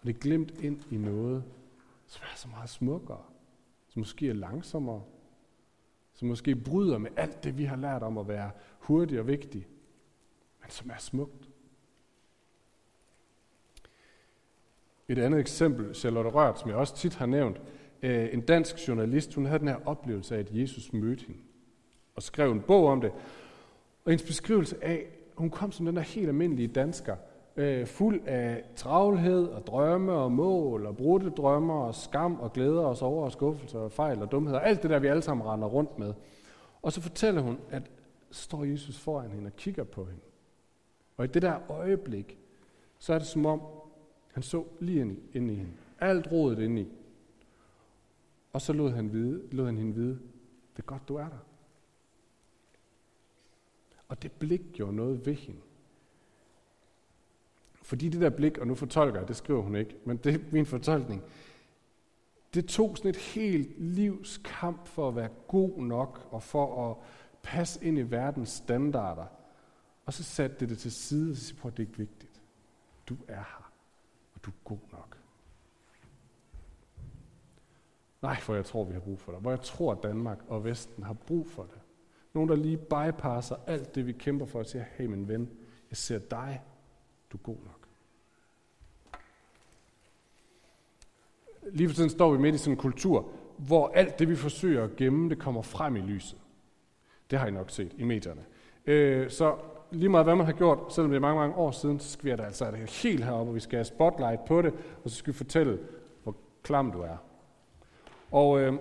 Og 0.00 0.06
det 0.06 0.14
er 0.14 0.18
glemt 0.18 0.50
ind 0.50 0.92
i 0.92 0.96
noget, 0.96 1.44
som 2.06 2.22
er 2.32 2.36
så 2.36 2.48
meget 2.48 2.70
smukkere, 2.70 3.24
som 3.88 4.00
måske 4.00 4.28
er 4.28 4.34
langsommere, 4.34 5.02
som 6.18 6.28
måske 6.28 6.56
bryder 6.56 6.98
med 6.98 7.10
alt 7.16 7.44
det, 7.44 7.58
vi 7.58 7.64
har 7.64 7.76
lært 7.76 8.02
om 8.02 8.18
at 8.18 8.28
være 8.28 8.50
hurtig 8.78 9.20
og 9.20 9.26
vigtig, 9.26 9.66
men 10.60 10.70
som 10.70 10.90
er 10.90 10.98
smukt. 10.98 11.48
Et 15.08 15.18
andet 15.18 15.40
eksempel, 15.40 15.94
Charlotte 15.94 16.30
Rørt, 16.30 16.60
som 16.60 16.70
jeg 16.70 16.76
også 16.78 16.96
tit 16.96 17.14
har 17.14 17.26
nævnt, 17.26 17.60
øh, 18.02 18.28
en 18.32 18.40
dansk 18.40 18.88
journalist, 18.88 19.34
hun 19.34 19.46
havde 19.46 19.58
den 19.58 19.68
her 19.68 19.86
oplevelse 19.86 20.34
af, 20.34 20.40
at 20.40 20.48
Jesus 20.52 20.92
mødte 20.92 21.24
hende, 21.26 21.40
og 22.14 22.22
skrev 22.22 22.52
en 22.52 22.60
bog 22.60 22.86
om 22.86 23.00
det. 23.00 23.10
Og 24.04 24.10
hendes 24.10 24.26
beskrivelse 24.26 24.84
af, 24.84 25.06
hun 25.34 25.50
kom 25.50 25.72
som 25.72 25.86
den 25.86 25.96
der 25.96 26.02
helt 26.02 26.28
almindelige 26.28 26.68
dansker, 26.68 27.16
øh, 27.58 27.86
fuld 27.86 28.20
af 28.26 28.64
travlhed 28.76 29.46
og 29.46 29.66
drømme 29.66 30.12
og 30.12 30.32
mål 30.32 30.86
og 30.86 30.96
brudte 30.96 31.30
drømme 31.30 31.72
og 31.72 31.94
skam 31.94 32.40
og 32.40 32.52
glæder 32.52 32.80
og 32.80 32.96
sorger 32.96 33.24
og 33.24 33.32
skuffelser 33.32 33.78
og 33.78 33.92
fejl 33.92 34.22
og 34.22 34.32
dumheder. 34.32 34.58
Alt 34.58 34.82
det 34.82 34.90
der, 34.90 34.98
vi 34.98 35.06
alle 35.06 35.22
sammen 35.22 35.46
render 35.46 35.68
rundt 35.68 35.98
med. 35.98 36.14
Og 36.82 36.92
så 36.92 37.00
fortæller 37.00 37.40
hun, 37.40 37.58
at 37.70 37.82
står 38.30 38.64
Jesus 38.64 38.98
foran 38.98 39.30
hende 39.30 39.46
og 39.46 39.56
kigger 39.56 39.84
på 39.84 40.04
hende. 40.04 40.20
Og 41.16 41.24
i 41.24 41.28
det 41.28 41.42
der 41.42 41.70
øjeblik, 41.70 42.38
så 42.98 43.14
er 43.14 43.18
det 43.18 43.26
som 43.26 43.46
om, 43.46 43.62
han 44.32 44.42
så 44.42 44.64
lige 44.80 45.00
ind, 45.00 45.18
ind 45.32 45.50
i 45.50 45.54
hende. 45.54 45.72
Alt 46.00 46.32
rodet 46.32 46.58
ind 46.58 46.78
i. 46.78 46.88
Og 48.52 48.60
så 48.60 48.72
lod 48.72 48.90
han, 48.90 49.12
vide, 49.12 49.42
lod 49.52 49.66
han 49.66 49.76
hende 49.76 49.94
vide, 49.94 50.18
det 50.76 50.82
er 50.82 50.86
godt, 50.86 51.08
du 51.08 51.16
er 51.16 51.28
der. 51.28 51.44
Og 54.08 54.22
det 54.22 54.32
blik 54.32 54.60
gjorde 54.72 54.96
noget 54.96 55.26
ved 55.26 55.34
hende. 55.34 55.60
Fordi 57.88 58.08
det 58.08 58.20
der 58.20 58.30
blik, 58.30 58.58
og 58.58 58.66
nu 58.66 58.74
fortolker 58.74 59.18
jeg, 59.20 59.28
det 59.28 59.36
skriver 59.36 59.62
hun 59.62 59.76
ikke, 59.76 59.96
men 60.04 60.16
det 60.16 60.34
er 60.34 60.38
min 60.52 60.66
fortolkning, 60.66 61.22
det 62.54 62.66
tog 62.66 62.96
sådan 62.96 63.08
et 63.08 63.16
helt 63.16 63.80
livs 63.80 64.40
kamp 64.44 64.86
for 64.86 65.08
at 65.08 65.16
være 65.16 65.28
god 65.46 65.78
nok, 65.78 66.28
og 66.30 66.42
for 66.42 66.90
at 66.90 66.96
passe 67.42 67.84
ind 67.84 67.98
i 67.98 68.02
verdens 68.02 68.48
standarder. 68.48 69.26
Og 70.06 70.12
så 70.12 70.24
satte 70.24 70.56
det 70.60 70.68
det 70.68 70.78
til 70.78 70.92
side, 70.92 71.30
og 71.30 71.36
så 71.36 71.44
siger, 71.44 71.60
prøv, 71.60 71.70
det 71.70 71.78
er 71.78 71.86
ikke 71.86 71.98
vigtigt. 71.98 72.42
Du 73.08 73.16
er 73.28 73.34
her, 73.34 73.72
og 74.34 74.44
du 74.44 74.50
er 74.50 74.54
god 74.64 74.78
nok. 74.92 75.18
Nej, 78.22 78.40
for 78.40 78.54
jeg 78.54 78.64
tror, 78.64 78.84
vi 78.84 78.92
har 78.92 79.00
brug 79.00 79.20
for 79.20 79.32
dig. 79.32 79.40
Hvor 79.40 79.50
jeg 79.50 79.60
tror, 79.60 79.92
at 79.92 80.02
Danmark 80.02 80.38
og 80.48 80.64
Vesten 80.64 81.02
har 81.02 81.14
brug 81.14 81.46
for 81.46 81.62
det. 81.62 81.80
Nogen, 82.34 82.48
der 82.48 82.56
lige 82.56 82.76
bypasser 82.76 83.56
alt 83.66 83.94
det, 83.94 84.06
vi 84.06 84.12
kæmper 84.12 84.46
for, 84.46 84.58
og 84.58 84.66
siger, 84.66 84.84
hey 84.96 85.06
min 85.06 85.28
ven, 85.28 85.50
jeg 85.90 85.96
ser 85.96 86.18
dig, 86.18 86.62
du 87.32 87.36
er 87.36 87.42
god 87.42 87.56
nok. 87.64 87.88
Lige 91.72 91.88
for 91.88 91.94
tiden 91.94 92.10
står 92.10 92.32
vi 92.32 92.38
midt 92.38 92.54
i 92.54 92.58
sådan 92.58 92.72
en 92.72 92.76
kultur, 92.76 93.28
hvor 93.56 93.88
alt 93.94 94.18
det, 94.18 94.28
vi 94.28 94.36
forsøger 94.36 94.84
at 94.84 94.96
gemme, 94.96 95.30
det 95.30 95.38
kommer 95.38 95.62
frem 95.62 95.96
i 95.96 96.00
lyset. 96.00 96.38
Det 97.30 97.38
har 97.38 97.46
I 97.46 97.50
nok 97.50 97.70
set 97.70 97.92
i 97.96 98.04
medierne. 98.04 98.44
Øh, 98.86 99.30
så 99.30 99.56
lige 99.90 100.08
meget 100.08 100.26
hvad 100.26 100.36
man 100.36 100.46
har 100.46 100.52
gjort, 100.52 100.94
selvom 100.94 101.10
det 101.10 101.16
er 101.16 101.20
mange, 101.20 101.40
mange 101.40 101.56
år 101.56 101.70
siden, 101.70 102.00
så 102.00 102.10
sker 102.10 102.36
der 102.36 102.44
altså 102.44 102.70
det 102.70 102.90
helt 102.90 103.24
heroppe, 103.24 103.50
og 103.50 103.54
vi 103.54 103.60
skal 103.60 103.76
have 103.76 103.84
spotlight 103.84 104.44
på 104.44 104.62
det, 104.62 104.74
og 105.04 105.10
så 105.10 105.16
skal 105.16 105.32
vi 105.32 105.36
fortælle, 105.36 105.78
hvor 106.22 106.36
klam 106.62 106.92
du 106.92 107.00
er. 107.00 107.16
Og 108.30 108.60
øh, 108.60 108.72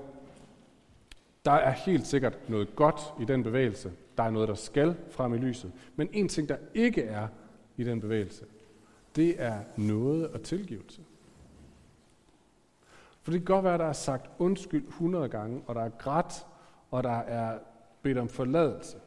der 1.45 1.51
er 1.51 1.71
helt 1.71 2.07
sikkert 2.07 2.49
noget 2.49 2.75
godt 2.75 3.01
i 3.19 3.25
den 3.25 3.43
bevægelse. 3.43 3.91
Der 4.17 4.23
er 4.23 4.29
noget, 4.29 4.49
der 4.49 4.55
skal 4.55 4.95
frem 5.10 5.33
i 5.33 5.38
lyset. 5.38 5.71
Men 5.95 6.10
en 6.13 6.29
ting, 6.29 6.49
der 6.49 6.57
ikke 6.73 7.03
er 7.03 7.27
i 7.77 7.83
den 7.83 8.01
bevægelse, 8.01 8.45
det 9.15 9.41
er 9.41 9.63
noget 9.77 10.27
og 10.27 10.41
tilgivelse. 10.41 11.01
For 13.21 13.31
det 13.31 13.41
kan 13.41 13.45
godt 13.45 13.63
være, 13.63 13.73
at 13.73 13.79
der 13.79 13.85
er 13.85 13.93
sagt 13.93 14.29
undskyld 14.39 14.87
100 14.87 15.29
gange, 15.29 15.61
og 15.67 15.75
der 15.75 15.81
er 15.81 15.89
grædt, 15.89 16.45
og 16.91 17.03
der 17.03 17.17
er 17.17 17.59
bedt 18.01 18.17
om 18.17 18.29
forladelse. 18.29 18.97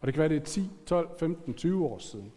Og 0.00 0.06
det 0.06 0.14
kan 0.14 0.20
være, 0.20 0.28
det 0.28 0.36
er 0.36 0.44
10, 0.44 0.70
12, 0.86 1.08
15, 1.18 1.54
20 1.54 1.86
år 1.86 1.98
siden. 1.98 2.32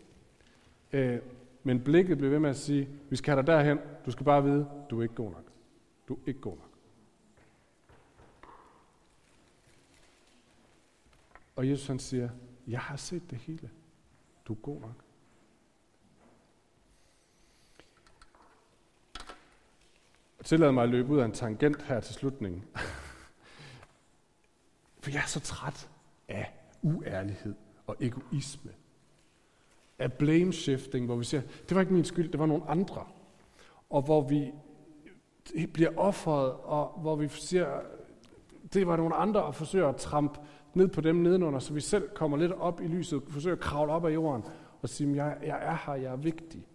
Øh, 0.93 1.19
men 1.63 1.83
blikket 1.83 2.17
bliver 2.17 2.31
ved 2.31 2.39
med 2.39 2.49
at 2.49 2.57
sige, 2.57 2.89
vi 3.09 3.15
skal 3.15 3.33
have 3.33 3.45
dig 3.45 3.47
derhen, 3.47 3.79
du 4.05 4.11
skal 4.11 4.25
bare 4.25 4.43
vide, 4.43 4.69
du 4.89 4.99
er 4.99 5.03
ikke 5.03 5.15
god 5.15 5.31
nok. 5.31 5.51
Du 6.07 6.13
er 6.13 6.19
ikke 6.27 6.39
god 6.39 6.55
nok. 6.55 6.71
Og 11.55 11.69
Jesus 11.69 11.87
han 11.87 11.99
siger, 11.99 12.29
jeg 12.67 12.79
har 12.79 12.95
set 12.95 13.31
det 13.31 13.37
hele. 13.37 13.69
Du 14.51 14.55
er 14.55 14.61
god 14.61 14.81
nok. 14.81 15.03
Og 20.39 20.45
tillad 20.45 20.71
mig 20.71 20.83
at 20.83 20.89
løbe 20.89 21.13
ud 21.13 21.19
af 21.19 21.25
en 21.25 21.31
tangent 21.31 21.81
her 21.81 21.99
til 21.99 22.13
slutningen. 22.15 22.65
For 24.99 25.11
jeg 25.11 25.21
er 25.21 25.27
så 25.27 25.39
træt 25.39 25.89
af 26.27 26.53
uærlighed 26.81 27.55
og 27.87 27.95
egoisme. 27.99 28.71
Af 29.99 30.13
blame 30.13 30.53
shifting, 30.53 31.05
hvor 31.05 31.15
vi 31.15 31.23
siger, 31.23 31.41
det 31.41 31.75
var 31.75 31.81
ikke 31.81 31.93
min 31.93 32.05
skyld, 32.05 32.31
det 32.31 32.39
var 32.39 32.45
nogle 32.45 32.67
andre. 32.67 33.07
Og 33.89 34.01
hvor 34.01 34.21
vi 34.21 34.53
bliver 35.73 35.97
offret, 35.97 36.51
og 36.51 36.99
hvor 37.01 37.15
vi 37.15 37.27
siger, 37.27 37.81
det 38.73 38.87
var 38.87 38.95
nogle 38.95 39.15
andre, 39.15 39.43
og 39.43 39.55
forsøger 39.55 39.87
at 39.89 39.95
trampe 39.95 40.39
ned 40.73 40.87
på 40.87 41.01
dem 41.01 41.15
nedenunder, 41.15 41.59
så 41.59 41.73
vi 41.73 41.81
selv 41.81 42.09
kommer 42.15 42.37
lidt 42.37 42.51
op 42.51 42.81
i 42.81 42.87
lyset, 42.87 43.21
forsøger 43.29 43.55
at 43.55 43.61
kravle 43.61 43.91
op 43.91 44.05
af 44.05 44.13
jorden, 44.13 44.43
og 44.81 44.89
sige, 44.89 45.15
jeg, 45.15 45.37
jeg 45.45 45.59
er 45.61 45.77
her, 45.85 45.93
jeg 45.93 46.11
er 46.11 46.15
vigtig. 46.17 46.67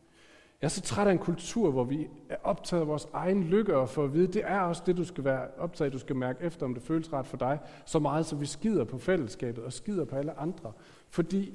Jeg 0.60 0.66
er 0.66 0.70
så 0.70 0.80
træt 0.80 1.06
af 1.06 1.12
en 1.12 1.18
kultur, 1.18 1.70
hvor 1.70 1.84
vi 1.84 2.08
er 2.28 2.36
optaget 2.42 2.80
af 2.80 2.86
vores 2.86 3.08
egen 3.12 3.44
lykke 3.44 3.76
og 3.76 3.88
for 3.88 4.04
at 4.04 4.14
vide, 4.14 4.26
det 4.26 4.42
er 4.44 4.60
også 4.60 4.82
det, 4.86 4.96
du 4.96 5.04
skal 5.04 5.24
være 5.24 5.48
optaget 5.58 5.92
du 5.92 5.98
skal 5.98 6.16
mærke 6.16 6.44
efter, 6.44 6.66
om 6.66 6.74
det 6.74 6.82
føles 6.82 7.12
ret 7.12 7.26
for 7.26 7.36
dig, 7.36 7.58
så 7.84 7.98
meget, 7.98 8.26
så 8.26 8.36
vi 8.36 8.46
skider 8.46 8.84
på 8.84 8.98
fællesskabet 8.98 9.64
og 9.64 9.72
skider 9.72 10.04
på 10.04 10.16
alle 10.16 10.38
andre. 10.38 10.72
Fordi 11.10 11.52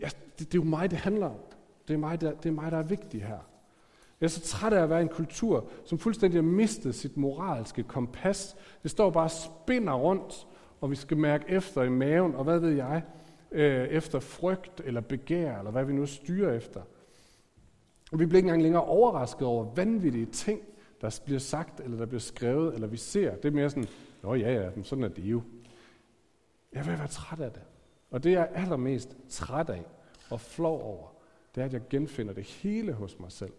ja, 0.00 0.08
det, 0.38 0.52
det 0.52 0.58
er 0.58 0.62
jo 0.64 0.70
mig, 0.70 0.90
det 0.90 0.98
handler 0.98 1.26
om. 1.26 1.40
Det 1.88 1.94
er, 1.94 1.98
mig, 1.98 2.20
der, 2.20 2.32
det 2.32 2.48
er 2.48 2.52
mig, 2.52 2.70
der 2.70 2.78
er 2.78 2.82
vigtig 2.82 3.22
her. 3.22 3.38
Jeg 4.20 4.26
er 4.26 4.30
så 4.30 4.40
træt 4.40 4.72
af 4.72 4.82
at 4.82 4.90
være 4.90 5.02
en 5.02 5.08
kultur, 5.08 5.68
som 5.84 5.98
fuldstændig 5.98 6.38
har 6.42 6.50
mistet 6.50 6.94
sit 6.94 7.16
moralske 7.16 7.82
kompas. 7.82 8.56
Det 8.82 8.90
står 8.90 9.10
bare 9.10 9.24
og 9.24 9.30
spinder 9.30 9.94
rundt, 9.94 10.46
og 10.80 10.90
vi 10.90 10.96
skal 10.96 11.16
mærke 11.16 11.44
efter 11.48 11.82
i 11.82 11.88
maven, 11.88 12.34
og 12.34 12.44
hvad 12.44 12.58
ved 12.58 12.70
jeg, 12.70 13.02
øh, 13.52 13.88
efter 13.88 14.20
frygt 14.20 14.80
eller 14.84 15.00
begær, 15.00 15.58
eller 15.58 15.70
hvad 15.70 15.84
vi 15.84 15.92
nu 15.92 16.06
styrer 16.06 16.52
efter. 16.52 16.82
Og 18.12 18.18
vi 18.18 18.26
bliver 18.26 18.38
ikke 18.38 18.46
engang 18.46 18.62
længere 18.62 18.84
overrasket 18.84 19.46
over 19.46 19.74
vanvittige 19.74 20.26
ting, 20.26 20.60
der 21.00 21.20
bliver 21.24 21.38
sagt, 21.38 21.80
eller 21.80 21.96
der 21.96 22.06
bliver 22.06 22.20
skrevet, 22.20 22.74
eller 22.74 22.86
vi 22.86 22.96
ser. 22.96 23.36
Det 23.36 23.44
er 23.44 23.52
mere 23.52 23.70
sådan, 23.70 23.88
nå 24.22 24.34
ja, 24.34 24.52
ja, 24.52 24.70
men 24.74 24.84
sådan 24.84 25.04
er 25.04 25.08
det 25.08 25.22
jo. 25.22 25.42
Jeg 26.72 26.86
vil 26.86 26.98
være 26.98 27.08
træt 27.08 27.40
af 27.40 27.52
det. 27.52 27.62
Og 28.10 28.24
det 28.24 28.32
jeg 28.32 28.40
er 28.40 28.60
allermest 28.62 29.16
træt 29.28 29.70
af, 29.70 29.86
og 30.30 30.40
flov 30.40 30.82
over, 30.82 31.08
det 31.54 31.60
er, 31.60 31.64
at 31.64 31.72
jeg 31.72 31.82
genfinder 31.90 32.34
det 32.34 32.44
hele 32.44 32.92
hos 32.92 33.18
mig 33.18 33.32
selv. 33.32 33.52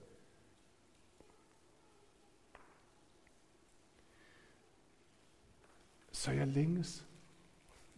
Så 6.12 6.32
jeg 6.32 6.48
længes. 6.48 7.07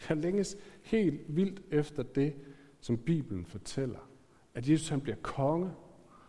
Jeg 0.09 0.17
længes 0.17 0.57
helt 0.83 1.21
vildt 1.27 1.61
efter 1.71 2.03
det, 2.03 2.33
som 2.79 2.97
Bibelen 2.97 3.45
fortæller. 3.45 4.09
At 4.53 4.69
Jesus 4.69 4.89
han 4.89 5.01
bliver 5.01 5.17
konge. 5.21 5.71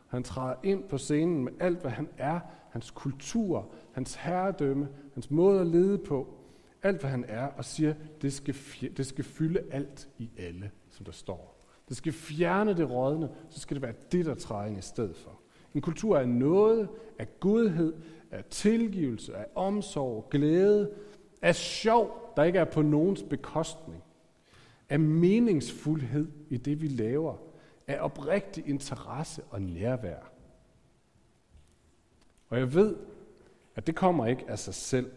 Han 0.09 0.23
træder 0.23 0.55
ind 0.63 0.85
på 0.89 0.99
scenen 0.99 1.45
med 1.45 1.53
alt, 1.61 1.81
hvad 1.81 1.91
han 1.91 2.09
er. 2.19 2.41
Hans 2.71 2.91
kultur, 2.91 3.73
hans 3.93 4.15
herredømme, 4.15 4.89
hans 5.15 5.31
måde 5.31 5.61
at 5.61 5.67
lede 5.67 5.99
på. 5.99 6.35
Alt, 6.83 7.01
hvad 7.01 7.11
han 7.11 7.25
er, 7.29 7.47
og 7.47 7.65
siger, 7.65 7.95
det 8.23 8.33
skal, 8.33 8.57
det 8.97 9.07
skal 9.07 9.25
fylde 9.25 9.61
alt 9.71 10.09
i 10.19 10.31
alle, 10.39 10.71
som 10.89 11.05
der 11.05 11.13
står. 11.13 11.67
Det 11.89 11.97
skal 11.97 12.13
fjerne 12.13 12.77
det 12.77 12.91
rådne, 12.91 13.29
så 13.49 13.61
skal 13.61 13.75
det 13.75 13.83
være 13.83 13.95
det, 14.13 14.27
der 14.27 14.35
træder 14.35 14.67
ind 14.67 14.79
i 14.79 14.83
stedet 14.83 15.17
for. 15.17 15.41
En 15.75 15.81
kultur 15.81 16.19
af 16.19 16.29
noget, 16.29 16.89
af 17.19 17.41
godhed, 17.41 17.95
af 18.31 18.45
tilgivelse, 18.45 19.37
af 19.37 19.47
omsorg, 19.55 20.27
glæde, 20.31 20.91
af 21.43 21.55
sjov, 21.55 22.33
der 22.37 22.45
ikke 22.45 22.59
er 22.59 22.65
på 22.65 22.83
nogens 22.83 23.23
bekostning, 23.23 24.03
af 24.89 25.01
meningsfuldhed 25.01 26.33
i 26.51 26.57
det, 26.57 26.83
vi 26.83 26.89
laver, 26.89 27.37
af 27.87 27.99
oprigtig 28.01 28.69
interesse 28.69 29.43
og 29.51 29.63
nærvær. 29.63 30.21
Og 32.49 32.59
jeg 32.59 32.75
ved, 32.75 32.97
at 33.75 33.87
det 33.87 33.97
kommer 33.97 34.27
ikke 34.27 34.45
af 34.49 34.59
sig 34.59 34.75
selv. 34.75 35.13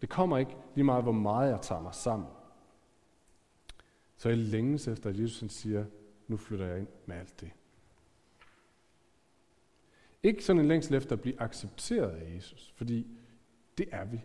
Det 0.00 0.08
kommer 0.08 0.38
ikke 0.38 0.56
lige 0.74 0.84
meget, 0.84 1.02
hvor 1.02 1.12
meget 1.12 1.50
jeg 1.50 1.60
tager 1.62 1.80
mig 1.80 1.94
sammen. 1.94 2.28
Så 4.16 4.28
jeg 4.28 4.38
længes 4.38 4.88
efter, 4.88 5.10
at 5.10 5.20
Jesus 5.20 5.52
siger, 5.52 5.84
nu 6.28 6.36
flytter 6.36 6.66
jeg 6.66 6.78
ind 6.78 6.88
med 7.06 7.16
alt 7.16 7.40
det. 7.40 7.50
Ikke 10.22 10.44
sådan 10.44 10.60
en 10.60 10.68
længsel 10.68 10.94
efter 10.94 11.16
at 11.16 11.20
blive 11.20 11.40
accepteret 11.40 12.10
af 12.10 12.34
Jesus, 12.34 12.72
fordi 12.76 13.06
det 13.78 13.88
er 13.92 14.04
vi. 14.04 14.20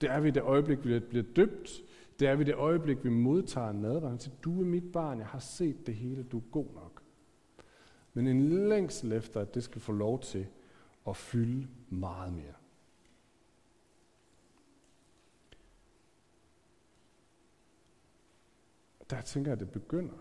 Det 0.00 0.10
er 0.10 0.20
vi 0.20 0.28
i 0.28 0.30
det 0.30 0.42
øjeblik, 0.42 0.84
vi 0.84 0.98
bliver 0.98 1.24
døbt. 1.36 1.82
Det 2.18 2.28
er 2.28 2.36
vi 2.36 2.42
i 2.42 2.46
det 2.46 2.54
øjeblik, 2.54 3.04
vi 3.04 3.08
modtager 3.08 3.72
nadveren 3.72 4.18
til, 4.18 4.30
altså, 4.30 4.42
du 4.44 4.60
er 4.60 4.64
mit 4.64 4.92
barn, 4.92 5.18
jeg 5.18 5.26
har 5.26 5.38
set 5.38 5.86
det 5.86 5.94
hele, 5.94 6.22
du 6.22 6.38
er 6.38 6.42
god 6.52 6.66
nok. 6.74 7.02
Men 8.14 8.26
en 8.26 8.68
længsel 8.68 9.12
efter, 9.12 9.40
at 9.40 9.54
det 9.54 9.62
skal 9.62 9.80
få 9.80 9.92
lov 9.92 10.20
til 10.20 10.46
at 11.08 11.16
fylde 11.16 11.68
meget 11.88 12.32
mere. 12.32 12.54
Der 19.10 19.20
tænker 19.20 19.50
jeg, 19.50 19.60
at 19.60 19.66
det 19.66 19.70
begynder. 19.70 20.14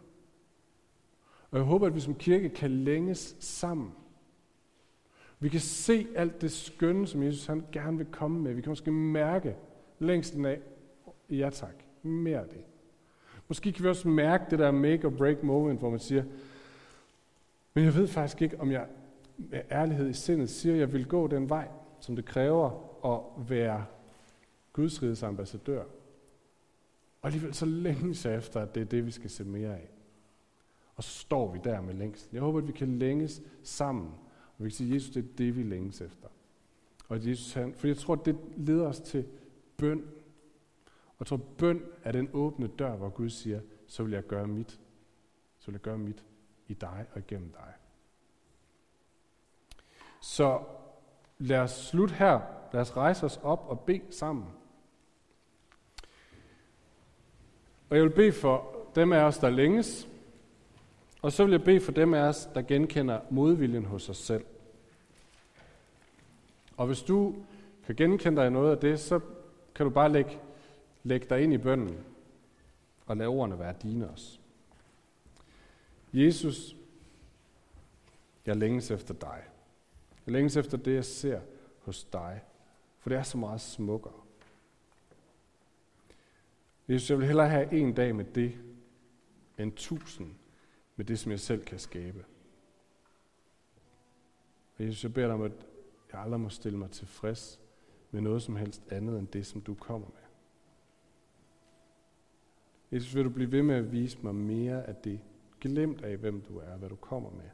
Og 1.51 1.57
jeg 1.57 1.65
håber, 1.65 1.87
at 1.87 1.95
vi 1.95 1.99
som 1.99 2.15
kirke 2.15 2.49
kan 2.49 2.71
længes 2.71 3.35
sammen. 3.39 3.91
Vi 5.39 5.49
kan 5.49 5.59
se 5.59 6.07
alt 6.15 6.41
det 6.41 6.51
skønne, 6.51 7.07
som 7.07 7.23
Jesus 7.23 7.45
han 7.45 7.65
gerne 7.71 7.97
vil 7.97 8.07
komme 8.11 8.39
med. 8.39 8.53
Vi 8.53 8.61
kan 8.61 8.69
måske 8.69 8.91
mærke 8.91 9.55
længsten 9.99 10.45
af, 10.45 10.59
ja 11.29 11.49
tak, 11.53 11.75
mere 12.03 12.39
af 12.39 12.47
det. 12.47 12.61
Måske 13.47 13.71
kan 13.71 13.83
vi 13.83 13.89
også 13.89 14.07
mærke 14.07 14.45
det 14.49 14.59
der 14.59 14.71
make 14.71 15.07
or 15.07 15.09
break 15.09 15.43
moment, 15.43 15.79
hvor 15.79 15.89
man 15.89 15.99
siger, 15.99 16.23
men 17.73 17.85
jeg 17.85 17.95
ved 17.95 18.07
faktisk 18.07 18.41
ikke, 18.41 18.59
om 18.59 18.71
jeg 18.71 18.87
med 19.37 19.61
ærlighed 19.71 20.09
i 20.09 20.13
sindet 20.13 20.49
siger, 20.49 20.73
at 20.73 20.79
jeg 20.79 20.93
vil 20.93 21.07
gå 21.07 21.27
den 21.27 21.49
vej, 21.49 21.67
som 21.99 22.15
det 22.15 22.25
kræver 22.25 22.71
at 23.05 23.49
være 23.49 23.85
Guds 24.73 25.03
riges 25.03 25.23
ambassadør. 25.23 25.83
Og 27.21 27.27
alligevel 27.27 27.53
så 27.53 27.65
længes 27.65 28.25
jeg 28.25 28.35
efter, 28.35 28.59
at 28.59 28.75
det 28.75 28.81
er 28.81 28.85
det, 28.85 29.05
vi 29.05 29.11
skal 29.11 29.29
se 29.29 29.43
mere 29.43 29.73
af. 29.73 29.89
Og 30.95 31.03
så 31.03 31.09
står 31.09 31.51
vi 31.51 31.59
der 31.63 31.81
med 31.81 31.93
længsten. 31.93 32.35
Jeg 32.35 32.41
håber, 32.41 32.59
at 32.59 32.67
vi 32.67 32.71
kan 32.71 32.99
længes 32.99 33.41
sammen. 33.63 34.11
Og 34.57 34.63
vi 34.63 34.69
kan 34.69 34.71
sige, 34.71 34.89
at 34.89 34.95
Jesus, 34.95 35.09
det 35.09 35.23
er 35.23 35.27
det, 35.37 35.57
vi 35.57 35.63
længes 35.63 36.01
efter. 36.01 36.27
Og 37.07 37.27
Jesus, 37.27 37.53
han, 37.53 37.73
for 37.73 37.87
jeg 37.87 37.97
tror, 37.97 38.13
at 38.15 38.25
det 38.25 38.37
leder 38.57 38.87
os 38.87 38.99
til 38.99 39.25
bøn. 39.79 40.03
Og 41.07 41.15
jeg 41.19 41.27
tror, 41.27 41.37
bøn 41.37 41.83
er 42.03 42.11
den 42.11 42.29
åbne 42.33 42.67
dør, 42.67 42.95
hvor 42.95 43.09
Gud 43.09 43.29
siger, 43.29 43.61
så 43.87 44.03
vil 44.03 44.13
jeg 44.13 44.23
gøre 44.23 44.47
mit. 44.47 44.79
Så 45.59 45.65
vil 45.65 45.73
jeg 45.73 45.81
gøre 45.81 45.97
mit 45.97 46.25
i 46.67 46.73
dig 46.73 47.05
og 47.13 47.19
igennem 47.19 47.51
dig. 47.51 47.73
Så 50.21 50.63
lad 51.37 51.59
os 51.59 51.71
slutte 51.71 52.15
her. 52.15 52.41
Lad 52.73 52.81
os 52.81 52.97
rejse 52.97 53.25
os 53.25 53.39
op 53.43 53.65
og 53.67 53.79
bede 53.79 54.01
sammen. 54.09 54.45
Og 57.89 57.97
jeg 57.97 58.03
vil 58.03 58.09
bede 58.09 58.31
for 58.31 58.75
dem 58.95 59.13
af 59.13 59.23
os, 59.23 59.37
der 59.37 59.49
længes, 59.49 60.07
og 61.21 61.31
så 61.31 61.43
vil 61.43 61.51
jeg 61.51 61.63
bede 61.63 61.81
for 61.81 61.91
dem 61.91 62.13
af 62.13 62.21
os, 62.21 62.49
der 62.53 62.61
genkender 62.61 63.19
modviljen 63.29 63.85
hos 63.85 64.09
os 64.09 64.17
selv. 64.17 64.45
Og 66.77 66.87
hvis 66.87 67.01
du 67.01 67.35
kan 67.85 67.95
genkende 67.95 68.41
dig 68.41 68.49
noget 68.49 68.71
af 68.71 68.77
det, 68.77 68.99
så 68.99 69.19
kan 69.79 69.85
du 69.85 69.89
bare 69.89 70.11
lægge, 70.11 70.39
lægge 71.03 71.27
dig 71.29 71.41
ind 71.41 71.53
i 71.53 71.57
bønden 71.57 72.05
og 73.05 73.17
lade 73.17 73.29
ordene 73.29 73.59
være 73.59 73.75
dine 73.81 74.09
også. 74.09 74.39
Jesus, 76.13 76.75
jeg 78.45 78.55
længes 78.55 78.91
efter 78.91 79.13
dig. 79.13 79.43
Jeg 80.25 80.33
længes 80.33 80.57
efter 80.57 80.77
det, 80.77 80.95
jeg 80.95 81.05
ser 81.05 81.41
hos 81.79 82.03
dig, 82.03 82.41
for 82.99 83.09
det 83.09 83.17
er 83.17 83.23
så 83.23 83.37
meget 83.37 83.61
smukkere. 83.61 84.13
Jesus, 86.89 87.09
jeg 87.09 87.17
vil 87.17 87.27
hellere 87.27 87.49
have 87.49 87.73
en 87.73 87.93
dag 87.93 88.15
med 88.15 88.25
det, 88.25 88.59
end 89.57 89.71
tusind 89.75 90.35
med 90.95 91.05
det, 91.05 91.19
som 91.19 91.31
jeg 91.31 91.39
selv 91.39 91.65
kan 91.65 91.79
skabe. 91.79 92.25
Og 94.77 94.85
Jesus, 94.85 95.03
jeg 95.03 95.13
beder 95.13 95.27
dig 95.27 95.35
om, 95.35 95.41
at 95.41 95.65
jeg 96.11 96.21
aldrig 96.21 96.39
må 96.39 96.49
stille 96.49 96.77
mig 96.77 96.91
tilfreds 96.91 97.59
med 98.11 98.21
noget 98.21 98.41
som 98.41 98.55
helst 98.55 98.91
andet 98.91 99.19
end 99.19 99.27
det, 99.27 99.45
som 99.45 99.61
du 99.61 99.73
kommer 99.73 100.07
med. 100.07 100.29
Jesus, 102.91 103.15
vil 103.15 103.25
du 103.25 103.29
blive 103.29 103.51
ved 103.51 103.63
med 103.63 103.75
at 103.75 103.91
vise 103.91 104.17
mig 104.21 104.35
mere 104.35 104.85
af 104.87 104.95
det, 104.95 105.19
glemt 105.61 106.01
af, 106.01 106.17
hvem 106.17 106.41
du 106.41 106.57
er, 106.57 106.77
hvad 106.77 106.89
du 106.89 106.95
kommer 106.95 107.29
med, 107.29 107.49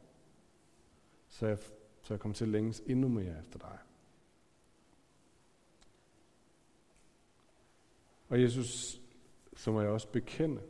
så 1.28 1.46
jeg, 1.46 1.58
så 2.02 2.14
jeg 2.14 2.20
kommer 2.20 2.34
til 2.34 2.44
at 2.44 2.50
længes 2.50 2.82
endnu 2.86 3.08
mere 3.08 3.38
efter 3.40 3.58
dig. 3.58 3.78
Og 8.28 8.42
Jesus, 8.42 9.00
så 9.56 9.72
må 9.72 9.80
jeg 9.80 9.90
også 9.90 10.08
bekende, 10.08 10.60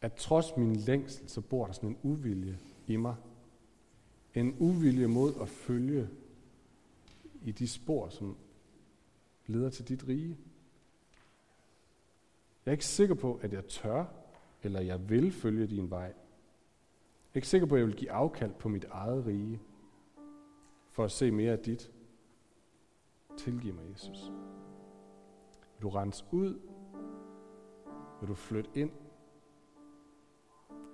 at 0.00 0.14
trods 0.14 0.56
min 0.56 0.76
længsel, 0.76 1.28
så 1.28 1.40
bor 1.40 1.66
der 1.66 1.72
sådan 1.72 1.88
en 1.88 1.98
uvilje 2.02 2.58
i 2.86 2.96
mig. 2.96 3.16
En 4.34 4.56
uvilje 4.58 5.06
mod 5.06 5.32
at 5.40 5.48
følge 5.48 6.08
i 7.44 7.52
de 7.52 7.68
spor, 7.68 8.08
som 8.08 8.36
leder 9.46 9.70
til 9.70 9.88
dit 9.88 10.08
rige. 10.08 10.38
Jeg 12.64 12.70
er 12.70 12.72
ikke 12.72 12.86
sikker 12.86 13.14
på, 13.14 13.40
at 13.42 13.52
jeg 13.52 13.64
tør, 13.64 14.04
eller 14.62 14.80
jeg 14.80 15.08
vil 15.08 15.32
følge 15.32 15.66
din 15.66 15.90
vej. 15.90 16.04
Jeg 16.04 16.12
er 17.32 17.36
ikke 17.36 17.48
sikker 17.48 17.66
på, 17.66 17.74
at 17.74 17.78
jeg 17.78 17.86
vil 17.86 17.96
give 17.96 18.10
afkald 18.10 18.54
på 18.54 18.68
mit 18.68 18.84
eget 18.84 19.26
rige, 19.26 19.62
for 20.90 21.04
at 21.04 21.10
se 21.10 21.30
mere 21.30 21.52
af 21.52 21.58
dit. 21.58 21.90
Tilgiv 23.36 23.74
mig, 23.74 23.90
Jesus. 23.90 24.32
Vil 25.76 25.82
du 25.82 25.88
rense 25.88 26.24
ud? 26.32 26.60
Vil 28.20 28.28
du 28.28 28.34
flytte 28.34 28.70
ind? 28.74 28.90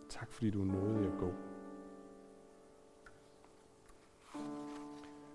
Tak 0.09 0.33
fordi 0.33 0.51
du 0.51 0.65
nåede 0.65 1.07
at 1.07 1.19
gå. 1.19 1.50